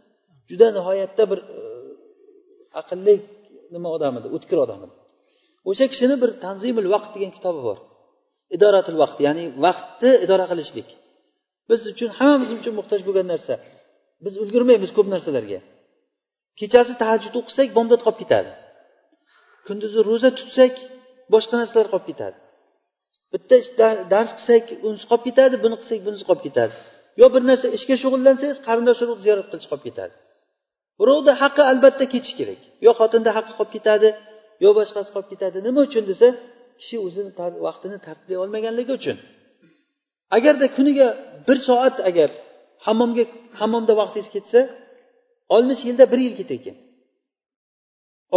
[0.51, 1.61] Juda nihoyatda bir e,
[2.81, 3.15] aqlli
[3.75, 4.95] nima odam edi o'tkir odam edi.
[5.71, 7.79] O'sha kishini bir tanzimul vaqt degan kitobi bor.
[8.57, 10.89] Idoratul vaqt ya'ni vaqtni idora qilishlik.
[11.71, 13.55] Biz uchun hammamiz uchun muhtoj bo'lgan narsa.
[14.25, 15.61] Biz ulgurmaymiz ko'p narsalarga.
[16.61, 18.51] Kechasi tahajjud o'qisak bomdod qolib ketadi.
[19.67, 20.75] Kunduzi ro'za tutsak
[21.33, 22.37] boshqa narsalar qolib ketadi.
[23.33, 23.57] Bitta
[24.13, 26.75] dars qilsak unisi qolib ketadi buni qilsak bunisi qolib ketadi.
[27.21, 30.15] Yo bir narsa ishga shug'ullansangiz qarindosh urug' ziyorat qilish qolib ketadi.
[31.01, 32.61] Birovni haqqi albatta ketishi kerak.
[32.87, 34.09] Yo xotinni haqqi qolib ketadi
[34.65, 35.57] yo boshqasi qolib ketadi.
[35.67, 36.29] Nima uchun desa
[36.81, 37.31] kishi o'zini
[37.67, 39.17] vaqtini tartiblay olmaganligi uchun.
[40.37, 41.09] Agarda kuniga
[41.49, 42.31] bir soat agar
[42.87, 43.25] hammomga
[43.61, 44.61] hammomda vaqtingiz ketsa
[45.55, 46.77] oltmish yilda bir yil ketar ekan.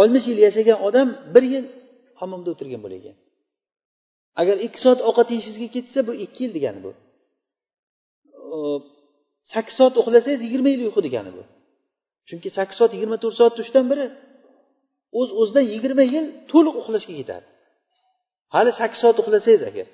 [0.00, 1.64] Oltmish yil yashagan odam bir yil
[2.22, 3.16] hammomda o'tirgan bo'lar ekan
[4.40, 6.90] agar ikki soat ovqat yeyishingizga ketsa bu ikki yil degani bu.
[9.52, 11.42] Sakkiz soat uxlasangiz yigirma yil uyqu degani bu.
[12.28, 14.06] Chunki sakkiz soat yigirma to'rt soatni uchdan biri
[15.20, 17.46] o'z uz o'zidan yigirma yil to'liq uxlashga ketadi.
[18.54, 19.86] Hali sakkiz soat uxlasangiz agar.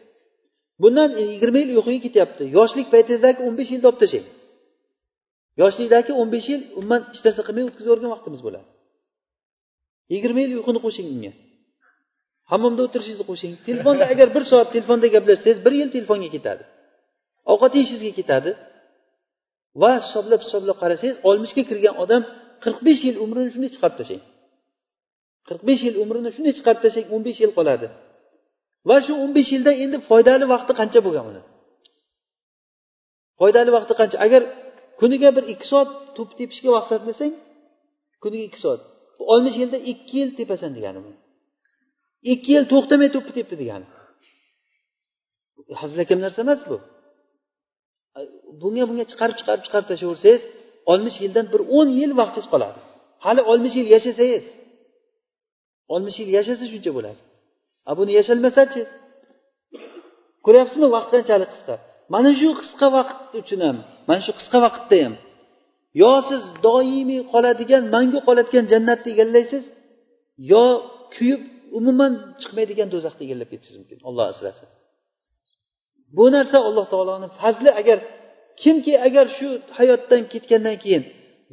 [0.83, 2.43] Bundan e, yigirma yil uyquga ketyapti.
[2.59, 4.29] Yoshlik paytingizdagi o'n besh yilni olib tashlang
[5.62, 8.66] yoshlikdagi o'n besh yil umuman hech narsa qilmay o'tkazib yuborgan vaqtimiz bo'ladi.
[10.14, 11.33] Yigirma yil uyquni qo'shing unga
[12.53, 13.53] hammomda o'tirishingizni qo'shing.
[13.68, 16.62] Telefonda agar bir soat telefonda gaplashsangiz bir yil telefonga ketadi.
[17.53, 18.51] Ovqat yeyishingizga ketadi.
[19.82, 22.22] Va hisoblab hisoblab qarasangiz oltmishga kirgan odam
[22.64, 24.22] qirq besh yil umrini shunday chiqarib tashlang.
[25.49, 27.86] Qirq besh yil umrini shunday chiqarib tashlang o'n besh yil qoladi.
[28.88, 31.42] Va shu o'n besh yilda endi foydali vaqti qancha bo'lgan uni?
[33.40, 34.16] Foydali vaqti qancha?
[34.26, 34.42] Agar
[35.01, 37.34] kuniga bir ikki soat to'p tepishga vaqt sarflasang
[38.22, 38.80] kuniga ikki soat.
[39.32, 41.11] Oltmish yilda ikki yil tepasan degani bu.
[42.33, 43.87] Ikki yil to'xtamay turib tepdi degani
[45.81, 46.77] hazilakam narsa emas bu.
[48.61, 50.43] Bunga bunga chiqarib chiqarib chiqarib tashlayversangiz
[50.91, 52.79] oltmish yildan bir o'n yil vaqtingiz qoladi.
[53.25, 54.45] Hali oltmish yil yashasangiz
[55.93, 57.21] oltmish yil yashasa shuncha bo'ladi.
[57.91, 58.83] A buni yashalmasachi?
[60.45, 61.75] Ko'ryapsizmi vaqt qanchalik qisqa?
[62.14, 63.77] Mana shu qisqa vaqt uchun ham
[64.09, 65.14] mana shu qisqa vaqtda ham
[66.01, 69.64] yo siz doimiy qoladigan mangu qoladigan jannatni egallaysiz
[70.53, 70.64] yo
[71.14, 71.43] kuyib
[71.79, 74.69] umuman chiqmaydigan do'zaxda egallab ketishingiz mumkin olloh asrasin.
[76.16, 77.99] Bu narsa alloh taoloni fazli agar
[78.62, 79.49] kimki agar shu
[79.79, 81.05] hayotdan ketgandan keyin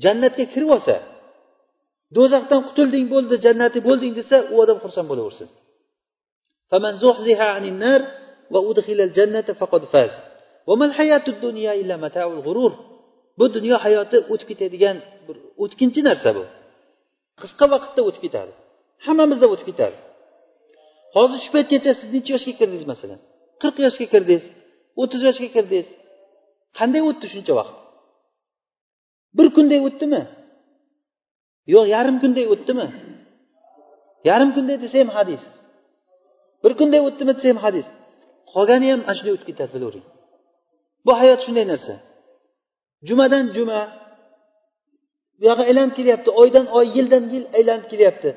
[0.03, 0.95] jannatga kirib olsa
[2.17, 5.49] do'zaxdan qutulding bo'ldi jannati bo'lding desa u odam xursand bo'laversin.
[13.39, 14.97] Bu dunyo hayoti o'tib ketadigan
[15.27, 16.43] bir o'tkinchi narsa bu.
[17.41, 18.53] Qisqa vaqtda o'tib ketadi.
[19.05, 19.97] Hammamizda o'tib ketadi
[21.15, 23.19] hozir shu paytgacha siz necha yoshga kirdingiz masalan?
[23.61, 24.45] Qirq yoshga kirdingiz
[25.01, 25.87] o'ttiz yoshga kirdingiz.
[26.77, 27.75] Qanday o'tdi shuncha vaqt?
[29.37, 30.21] Bir kunday o'tdimi?
[31.73, 32.87] Yo'q yarim kunday o'tdimi?
[34.29, 35.41] Yarim kunday desa ham hadis.
[36.63, 37.87] Bir kunday o'tdimi desa ham hadis.
[38.51, 40.05] Qolgani ham ana shunday o'tib ketadi bilavering
[41.05, 41.93] bu hayot shunday narsa.
[43.07, 43.81] Jumadan juma.
[45.39, 48.29] Buyog'i aylanib kelyapti oydan oy yildan yil aylanib kelyapti.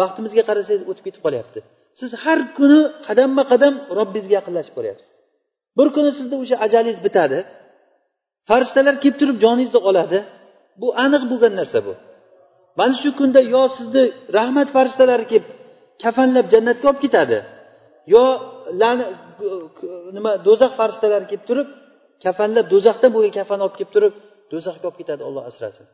[0.00, 1.58] Vaqtimizga qarasangiz o'tib ketib qolyapti.
[2.00, 5.10] Siz har kuni qadamma qadam robbingizga yaqinlashib boryapsiz.
[5.78, 7.38] Bir kuni sizni o'sha ajalingiz bitadi.
[8.48, 10.18] Farishtalar kelib turib joningizni oladi.
[10.80, 11.92] Bu aniq bo'lgan narsa bu.
[12.78, 14.04] Mana shu kunda yo sizni
[14.36, 15.46] rahmat farishtalari kelib
[16.02, 17.38] kafanlab jannatga olib ketadi
[18.14, 18.24] yo
[20.16, 21.68] nima do'zax farishtalari kelib turib
[22.24, 24.14] kafanlab do'zaxdan bo'lgan kafan olib kelib turib
[24.52, 25.86] do'zaxga olib ketadi olloh asrasin.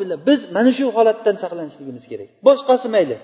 [0.00, 2.28] Billah biz mana shu holatdan saqlanishligimiz kerak.
[2.46, 3.16] Boshqasi mayli.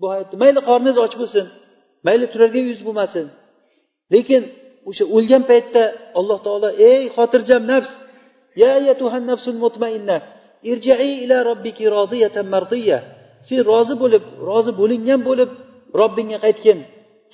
[0.00, 1.46] Bu hayotda mayli qorningiz och bo'lsin
[2.06, 3.26] mayli turarga yuz bo'lmasin.
[4.14, 4.42] Lekin
[4.88, 5.82] o'sha o'lgan paytda
[6.18, 7.90] alloh taolo ey xotirjam nafs
[8.62, 8.70] ya
[9.30, 10.16] nafsul mutmainna
[10.70, 12.98] irjai ila robbiki roziyatan mardiya
[13.48, 15.50] sen rozi bo'lib rozi bo'lingan bo'lib
[16.00, 16.78] robbingga qaytgin.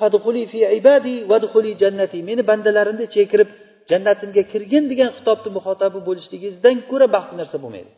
[0.01, 2.19] Fadxuli fi ibadi vadxuli jannati.
[2.29, 3.49] Meni bandalarimni ichiga kirib
[3.91, 7.93] jannatimga kirgin degan xitobni muhotabi bo'lishligingizdan ko'ra baxtli narsa bo'lmaydi.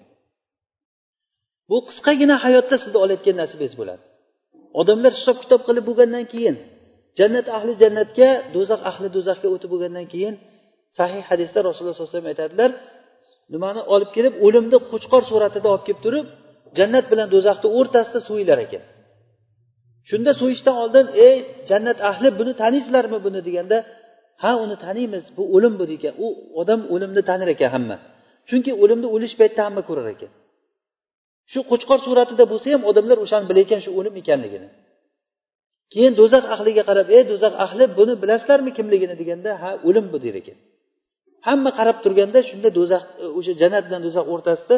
[1.70, 4.02] Bu qisqagina hayotda sizni olayotgan nasibingiz bo'ladi.
[4.80, 6.56] Odamlar hisob kitob qilib bo'lgandan keyin
[7.18, 10.34] jannat ahli jannatga do'zax ahli do'zaxga o'tib bo'lgandan keyin
[10.98, 12.70] sahih hadisda rasululloh sallallohu alayhi vasallam aytadilar
[13.54, 16.26] nimani olib kelib o'limni qo'chqor suratida olib kelib turib
[16.78, 18.82] jannat bilan do'zaxni o'rtasida so'yilar ekan.
[20.08, 21.36] Shunda so'yishdan oldin ey
[21.70, 23.40] jannat ahli buni taniysizlarmi buni?
[23.48, 23.78] deganda
[24.42, 26.14] ha uni taniymiz bu o'lim bu degan.
[26.24, 26.26] U
[26.60, 27.96] odam o'limni tanir ekan hamma.
[28.48, 30.30] Chunki o'limni o'lish paytida hamma ko'rar ekan.
[31.52, 34.68] Shu qo'chqor suratida bo'lsa ham odamlar o'shani bilayotgan shu o'lim ekanligini.
[35.92, 39.14] Keyin do'zax ahliga qarab ey do'zax ahli buni bilasizlarmi kimligini?
[39.20, 40.58] deganda ha o'lim bu der ekan.
[41.46, 44.76] Hamma qarab turganda shunda do'zax e, o'sha jannat bilan do'zax o'rtasida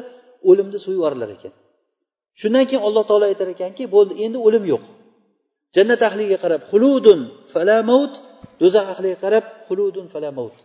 [0.48, 1.52] o'limni so'yib yuborilar ekan.
[2.40, 4.84] Shundan keyin alloh taolo aytar ekanki bo'ldi endi o'lim yo'q.
[5.76, 7.20] Jannat ahliga qarab xuludun
[7.52, 8.14] fala maut
[8.60, 10.56] do'zax ahliga qarab xuludun fala maut.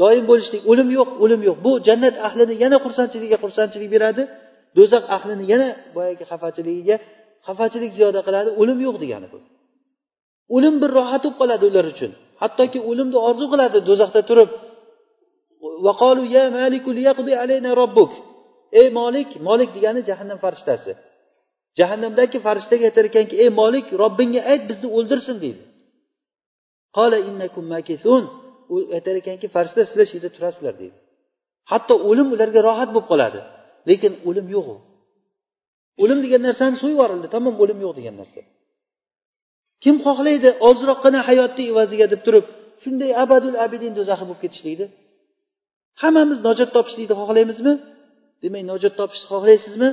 [0.00, 1.56] Doim bo'lishlik o'lim yo'q o'lim yo'q.
[1.66, 4.22] Bu jannat ahlini yana xursandchiligiga xursandchilik beradi
[4.76, 6.96] do'zax ahlini yana boyagi xafachiligiga
[7.46, 9.38] xafachilik ziyoda qiladi o'lim yo'q degani bu.
[10.56, 12.10] O'lim bir rohat bo'lib qoladi ular uchun.
[12.42, 14.50] Hattoki o'limni orzu qiladi do'zaxda turib.
[18.80, 20.92] Ey molik molik degani jahannam farishtasi.
[21.78, 25.62] Jahannamdagi farishtaga aytar ekanki ey molik robbingga ayt bizni o'ldirsin deydi.
[28.72, 30.98] U aytar ekanki farishta sizlar shu yerda turasizlar deydi.
[31.70, 33.40] Hatto o'lim ularga rohat bo'lib qoladi.
[33.90, 34.76] Lekin o'lim yo'q u.
[36.02, 37.28] O'lim degan narsani so'yib yuborildi.
[37.36, 38.40] Tamom o'lim yo'q degan narsa.
[39.84, 40.48] Kim xohlaydi?
[40.68, 42.46] Ozroqgina hayotni evaziga deb turib
[42.82, 44.86] shunday abadul abidin do'zaxi bo'lib ketishlikni?
[46.02, 47.72] Hammamiz najot topishlikni xohlaymizmi?
[48.42, 49.88] Demak najot topishni xohlaysizmi?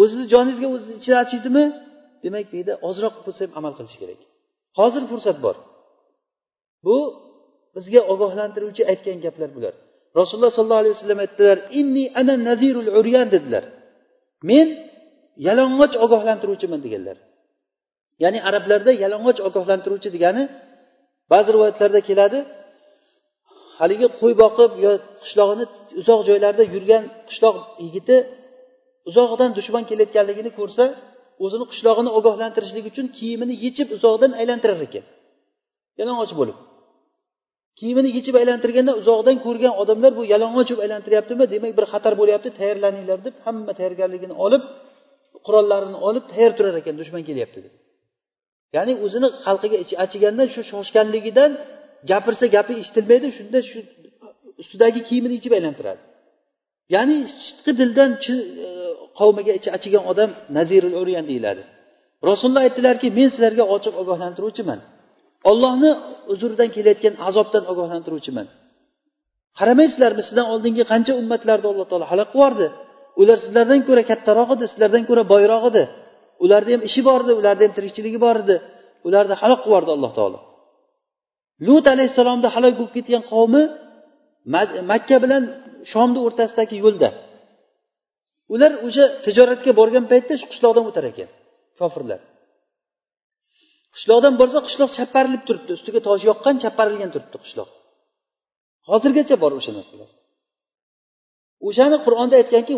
[0.00, 1.64] O'zizni joningizga o'zizni ichida achiydimi
[2.24, 4.20] demak bu yerda ozroq bo'lsa ham amal qilish kerak.
[4.78, 5.56] Hozir fursat bor.
[6.86, 6.96] Bu
[7.74, 9.74] bizga ogohlantiruvchi aytgan gaplar bular.
[10.18, 13.64] Rasululloh sollallohu alayhi vasallam aytdilar inni ana nazirul uryan dedilar.
[14.50, 14.68] Men
[15.46, 17.16] yalang'och ogohlantiruvchiman deganlar.
[18.22, 20.42] Ya'ni arablarda yalang'och ogohlantiruvchi degani
[21.32, 22.38] ba'zi rivoyatlarda keladi
[23.80, 25.64] haligi qo'y boqib yo qishlog'ini
[26.00, 28.16] uzoq joylarda yurgan qishloq yigiti
[29.10, 30.84] uzoqdan dushman kelayotganligini ko'rsa
[31.44, 35.04] o'zini qishlog'ini ogohlantirishlik uchun kiyimini yechib uzoqdan aylantirar ekan.
[36.00, 36.56] Yalang'och bo'lib.
[37.78, 41.44] Kiyimini yechib aylantirganda uzoqdan ko'rgan odamlar bu yalang'och bo'lib aylantiryaptimi?
[41.54, 44.62] Demak bir xatar bo'lyapti tayyorlaninglar deb hamma tayyorgarligini olib
[45.46, 47.74] qurollarini olib tayyor turar ekan dushman kelyapti deb.
[48.76, 51.50] Ya'ni o'zini xalqiga ichi achigandan shu shoshganligidan
[52.10, 53.78] gapirsa gapi eshitilmaydi shunda shu
[54.62, 56.02] ustidagi kiyimini yechib aylantiradi.
[56.94, 57.16] Ya'ni
[57.46, 58.34] sidqi dildan e,
[59.18, 61.62] qavmiga ichi achigan odam nazirul uryan deyiladi.
[62.30, 64.80] Rasululloh aytdilarki men sizlarga ochiq ogohlantiruvchiman.
[65.50, 65.90] Ollohni
[66.30, 68.46] huzuridan kelayotgan azobdan ogohlantiruvchiman.
[69.58, 72.66] Qaramaysizlarmi sizdan oldingi qancha ummatlarni alloh taolo halok qilib yubordi
[73.20, 75.82] ular sizlardan ko'ra kattaroq edi sizlardan ko'ra boyroq edi.
[76.44, 78.56] Ularni ham ishi bor edi ularni ham tirikchiligi bor edi.
[79.08, 80.38] Ularni halok qilib yubordi alloh taolo.
[81.66, 83.62] Lut alayhissalomni halok bo'lib ketgan qavmi
[84.92, 85.42] makka bilan
[85.92, 87.08] shomni o'rtasidagi yo'lda.
[88.54, 91.28] Ular o'sha tijoratga borgan paytda shu qishloqdan o'tar ekan
[91.80, 92.20] kofirlar.
[93.96, 95.70] Qishloqdan borsa qishloq chaparilib turibdi.
[95.78, 97.70] Ustiga tosh yoqqan chaparilgan turibdi qishloq.
[98.90, 100.10] Hozirgacha bor o'sha narsalar.
[101.68, 102.74] O'shani qur'onda aytganki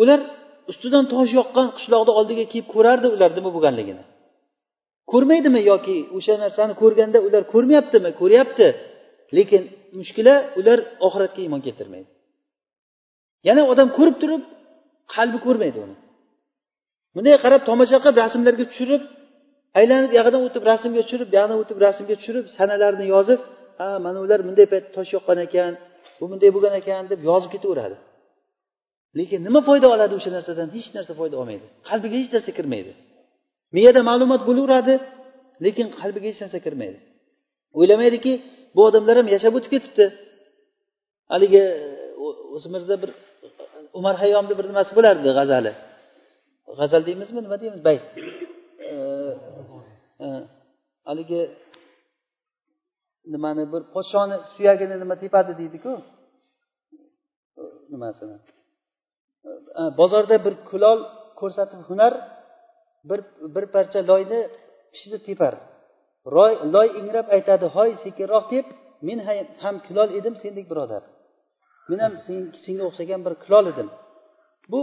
[0.00, 0.20] ular
[0.70, 4.04] ustidan tosh yoqqan qishloqni oldiga kelib ko'rardi ular nima bo'lganligini.
[5.12, 8.66] Ko'rmaydimi yoki o'sha narsani ko'rganda ular ko'rmayaptimi ko'ryapti.
[9.36, 9.62] Lekin
[9.98, 12.10] mushkula ular oxiratga iymon keltirmaydi.
[13.48, 14.42] Yana odam ko'rib turib
[15.14, 15.96] qalbi ko'rmaydi uni.
[17.14, 19.02] Bunday qarab tomosha qilib rasmlarga tushirib
[19.78, 23.40] aylanib buyog'idan o'tib rasmga tushirib buyog'idan o'tib rasmga tushirib sanalarni yozib
[23.78, 25.72] ha mana ular bunday paytda tosh yoqqan ekan
[26.18, 27.96] bu bunday bo'lgan ekan deb yozib ketaveradi.
[29.18, 30.68] Lekin nima foyda oladi o'sha narsadan?
[30.76, 31.66] Hech narsa foyda olmaydi.
[31.88, 32.92] Qalbiga hech narsa kirmaydi.
[33.76, 34.94] Miyada ma'lumot bo'laveradi
[35.64, 36.98] lekin qalbiga hech narsa kirmaydi.
[37.78, 38.32] O'ylamaydiki
[38.76, 40.04] bu odamlar ham yashab o'tib ketibdi.
[41.32, 41.62] Haligi
[42.56, 43.10] o'zimizda bir
[43.98, 45.72] umar hayyomni bir nimasi bo'lardi g'azali.
[46.78, 47.40] G'azal deymizmi?
[47.44, 47.80] Nima deymiz?
[47.88, 48.02] Bayt
[48.90, 50.26] e,
[51.08, 51.42] haligi
[53.32, 55.92] nimani bir podshoni suyagini nima tepadi deydiku.
[57.92, 58.36] Nimasini?
[59.98, 60.98] Bozorda bir kulol
[61.40, 62.12] ko'rsatib hunar
[63.08, 63.20] bir
[63.54, 64.40] bir parcha loyni
[64.92, 65.54] pishitib tepar.
[66.74, 68.66] Loy ingrab aytadi hoy sekinroq tep
[69.06, 69.18] men
[69.62, 71.02] ham kulol edim sendek birodar.
[71.90, 72.14] Men ham
[72.64, 73.88] senga o'xshagan bir kulol edim.
[74.72, 74.80] Bu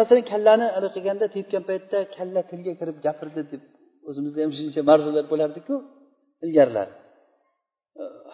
[0.00, 3.62] masalan kallani anaqa qilganda tepgan paytda kalla tilga kirib gapirdi deb
[4.08, 5.74] o'zimizda ham shuncha mavzular bo'lardiku
[6.44, 6.88] ilgarilar.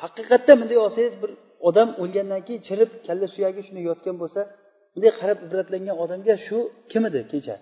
[0.03, 1.31] Haqiqatda bunday olsangiz bir
[1.69, 4.41] odam o'lgandan keyin chirib kalla suyagi shunday yotgan bo'lsa
[4.93, 6.59] bunday qarab ibratlangan odamga shu
[6.93, 7.57] kim edi kecha?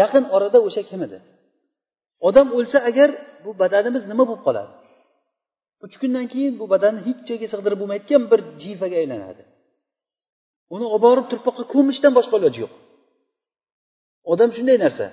[0.00, 1.18] Yaqin orada o'sha kim edi?
[2.28, 3.10] Odam o'lsa agar
[3.44, 4.72] bu badanimiz nima bo'lib qoladi?
[5.84, 9.42] Uch kundan keyin bu badan hech joyga sig'dirib bo'lmaydigan bir jifaga aylanadi.
[10.74, 12.72] Uni olib borib turpoqqa ko'mishdan boshqa iloji yo'q.
[14.32, 15.06] Odam shunday narsa.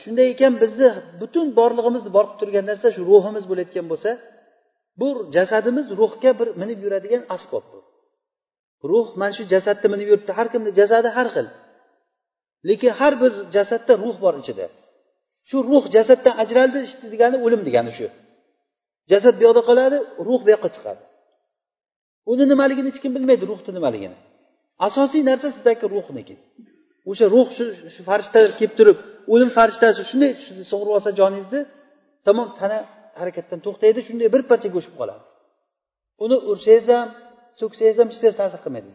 [0.00, 0.88] Shunday ekan bizni
[1.20, 4.10] butun borlig'imizni borib turgan narsa shu ruhimiz bo'layotgan bo'lsa
[5.00, 7.78] bu jasadimiz ruhga bir minib yuradigan asbob bu.
[8.90, 11.46] Ruh mana shu jasadda minib yuribdi har kimni jasadi har xil.
[12.68, 14.66] Lekin har bir jasadda ruh bor ichida.
[15.48, 16.78] Shu ruh jasaddan ajraldi
[17.12, 18.06] degani o'lim degani shu.
[19.10, 21.02] Jasad bu yoqda qoladi ruh bu yoqqa chiqadi.
[22.32, 24.16] Uni nimaligini hech kim bilmaydi ruhni nimaligini.
[24.86, 26.36] Asosiy narsa sizdagi ruhniki.
[27.10, 28.98] O'sha ruh shu shu farishtalar kelib turib
[29.32, 30.30] o'lim farishtasi shunday
[30.70, 31.60] sug'urib olsa joningizni
[32.26, 32.78] tamom tana
[33.20, 35.22] harakatdan to'xtaydi shunday bir parcha go'sht bo'lib qoladi.
[36.24, 37.08] Uni ursangiz ham
[37.60, 38.90] so'ksangiz ham hech narsa ta'sir qilmaydi.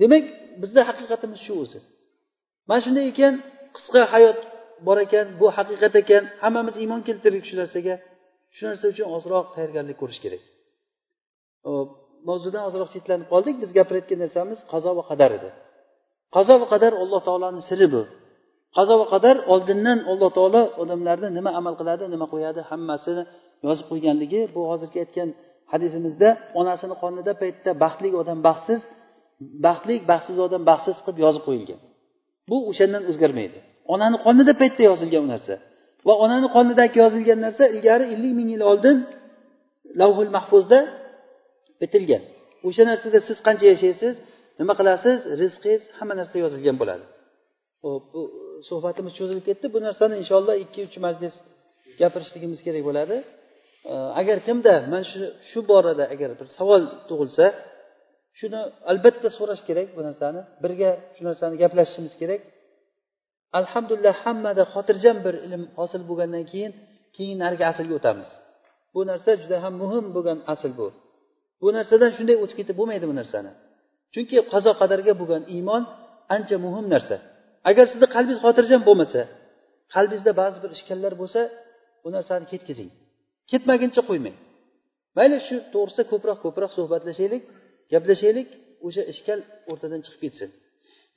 [0.00, 0.24] Demak
[0.62, 1.78] bizni haqiqatimiz shu o'zi.
[2.68, 3.34] Mana shunday ekan
[3.76, 4.40] qisqa hayot
[4.86, 7.94] bor ekan bu haqiqat ekan hammamiz iymon keltirdik shu narsaga.
[8.56, 10.42] Shu narsa uchun ozroq tayyorgarlik ko'rish kerak.
[12.28, 13.56] Mavzudan ozroq chetlanib qoldik.
[13.62, 15.50] Biz gapirayotgan narsamiz qazo va qadar edi.
[16.36, 18.02] Qazo va qadar alloh taoloni siri bu.
[18.76, 23.22] Qazo va qadar oldindan alloh taolo odamlarni nima amal qiladi nima qo'yadi hammasini
[23.66, 25.28] yozib qo'yganligi bu hozirgi aytgan
[25.72, 26.28] hadisimizda
[26.60, 28.80] onasini qonida paytda baxtli odam baxtsiz
[29.66, 31.80] baxtli baxtsiz odam baxtsiz qilib yozib qo'yilgan.
[32.50, 33.58] Bu o'shandan o'zgarmaydi.
[33.94, 35.54] Onani qonida paytda yozilgan u narsa.
[36.06, 38.96] Va onani qonidagi yozilgan narsa ilgari ellik ming yil oldin
[40.00, 40.80] lavhul mahfuzda
[41.80, 42.22] bitilgan.
[42.68, 44.14] O'sha narsada siz qancha yashaysiz
[44.60, 47.04] nima qilasiz rizqingiz hamma narsa yozilgan bo'ladi.
[47.84, 48.20] Ho'p bu
[48.68, 49.66] suhbatimiz cho'zilib ketdi.
[49.74, 51.34] Bu narsani inshaalloh ikki uch majlis
[52.00, 53.16] gapirishligimiz kerak bo'ladi.
[54.20, 55.18] Agar kimda mana shu
[55.50, 57.46] shu borada agar bir savol tug'ilsa
[58.38, 60.40] shuni albatta so'rash kerak bu narsani.
[60.64, 62.40] Birga shu narsani gaplashishimiz kerak.
[63.58, 66.72] Alhamdulillah hammada xotirjam bir ilm hosil bo'lgandan keyin
[67.16, 68.28] keyin narigi aslga o'tamiz.
[68.94, 70.88] Bu narsa juda ham muhim bo'lgan asl bu.
[71.62, 73.52] Bu narsadan shunday o'tib ketib bo'lmaydi bu narsani.
[74.14, 75.82] Chunki qazo qadarga bo'lgan iymon
[76.34, 77.16] ancha muhim narsa.
[77.70, 79.20] Agar sizni qalbingiz xotirjam bo'lmasa
[79.94, 81.40] qalbingizda ba'zi bir ishkallar bo'lsa
[82.02, 82.90] bu narsani ketkazing.
[83.50, 84.36] Ketmaguncha qo'ymang.
[85.16, 87.42] Mayli shu to'g'risida ko'proq ko'proq suhbatlashaylik
[87.92, 88.48] gaplashaylik
[88.86, 89.40] o'sha ishkal
[89.70, 90.50] o'rtadan chiqib ketsin.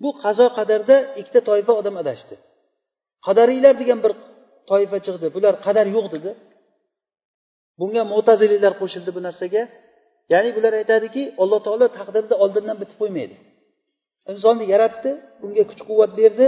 [0.01, 2.35] Bu qazo qadarda ikkita toifa odam adashdi.
[3.25, 4.13] Qadariylar degan bir
[4.69, 5.27] toifa chiqdi.
[5.35, 6.31] Bular qadar yo'q dedi.
[7.79, 9.63] Bunga mo'taziliylar qo'shildi bu narsaga.
[10.33, 13.35] Ya'ni bular aytadiki alloh taolo taqdirni oldindan bitib qo'ymaydi.
[14.31, 15.09] Insonni yaratdi
[15.45, 16.45] unga kuch quvvat berdi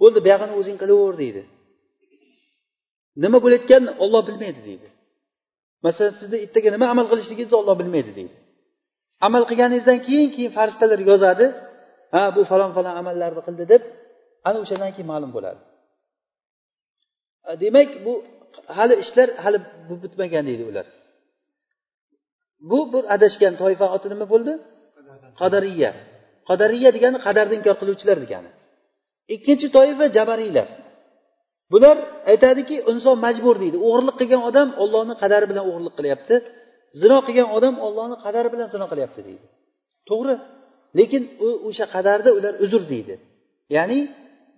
[0.00, 1.42] bo'ldi buyog'ini o'zing qilaver deydi.
[3.22, 4.88] Nima bo'layotganini olloh bilmaydi deydi.
[5.84, 8.34] Masalan sizni ertaga nima amal qilishligingizni olloh bilmaydi deydi.
[9.26, 11.46] Amal qilganingizdan keyin keyin farishtalar yozadi
[12.14, 13.82] ha bu falon falon amallarni qildi deb
[14.48, 15.60] ana o'shandan keyin ma'lum bo'ladi.
[17.62, 18.12] Demak bu
[18.76, 19.58] hali ishlar hali
[20.02, 20.86] bitmagan deydi ular.
[22.70, 24.52] Bu bir adashgan toifa oti nima bo'ldi?
[25.40, 25.90] Qadariya.
[26.48, 26.88] Qadariya.
[26.96, 28.50] Degani qadarni inkor qiluvchilar degani.
[29.34, 30.68] Ikkinchi toifa jabariylar.
[31.72, 31.96] Bular
[32.32, 33.76] aytadiki inson majbur deydi.
[33.86, 36.34] O'g'irlik qilgan odam ollohni qadari bilan o'g'irlik qilyapti.
[37.00, 39.46] Zino qilgan odam ollohni qadari bilan zino qilyapti deydi.
[40.08, 40.34] To'g'ri
[40.98, 43.14] lekin u o'sha qadarda ular uzr deydi.
[43.76, 43.98] Ya'ni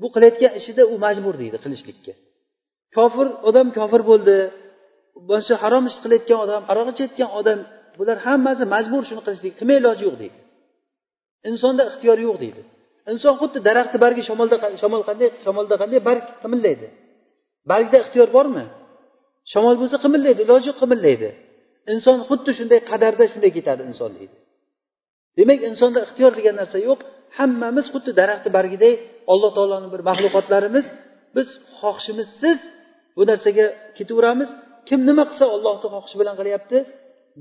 [0.01, 2.13] bu qilayotgan ishida u majbur deydi qilishlikka.
[2.97, 4.37] Kofir odam kofir bo'ldi.
[5.29, 7.59] Mana shu harom ish qilayotgan odam aroq ichayotgan odam
[7.99, 10.39] bular hammasi majbur shuni qilishlik qilmay iloji yo'q deydi.
[11.51, 12.63] Insonda ixtiyor yo'q deydi.
[13.13, 16.87] Inson xuddi daraxtni bargi shamolda shamol qanday shamolda qanday barg qimillaydi.
[17.71, 18.65] Bargda ixtiyor bormi?
[19.53, 21.29] Shamol bo'lsa qimillaydi iloji yo'q qimillaydi.
[21.93, 24.37] Inson xuddi shunday qadarda shunday ketadi inson deydi.
[25.41, 27.01] Demak insonda ixtiyor degan narsa yo'q.
[27.39, 28.95] Hammamiz xuddi daraxtni bargiday
[29.33, 30.87] alloh taoloni bir maxluqotlarimiz
[31.37, 31.49] biz
[31.81, 32.59] xohishimizsiz
[33.17, 33.67] bu narsaga
[33.99, 34.51] ketaveramiz.
[34.89, 36.79] Kim nima qilsa ollohni xohishi bilan qilyapti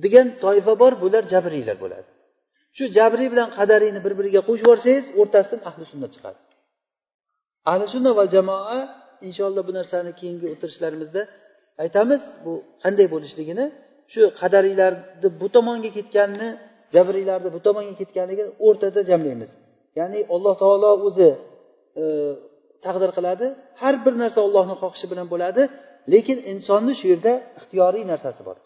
[0.04, 2.10] degan toifa bor bular jabriylar bo'ladi.
[2.78, 6.40] Shu jabriy bilan qadariyni bir biriga qo'shib yuborsangiz o'rtasidan ahli sunna chiqadi.
[7.72, 8.80] Ahli sunna va jamoa
[9.28, 11.22] inshaalloh bu narsani keyingi o'tirishlarimizda
[11.84, 13.66] aytamiz bu qanday bo'lishligini.
[14.14, 16.50] Shu qadariylarni bu tomonga ketganini
[16.96, 19.52] jabriylarni bu tomonga ketganligini o'rtada jamlaymiz
[20.00, 21.30] ya'ni alloh taolo o'zi
[22.02, 22.04] e,
[22.86, 23.46] taqdir qiladi.
[23.82, 25.62] Har bir narsa ollohni xohishi bilan bo'ladi
[26.14, 28.58] lekin insonni shu yerda ixtiyoriy narsasi bor.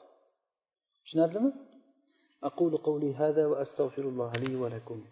[1.04, 1.52] Tushunarlimi?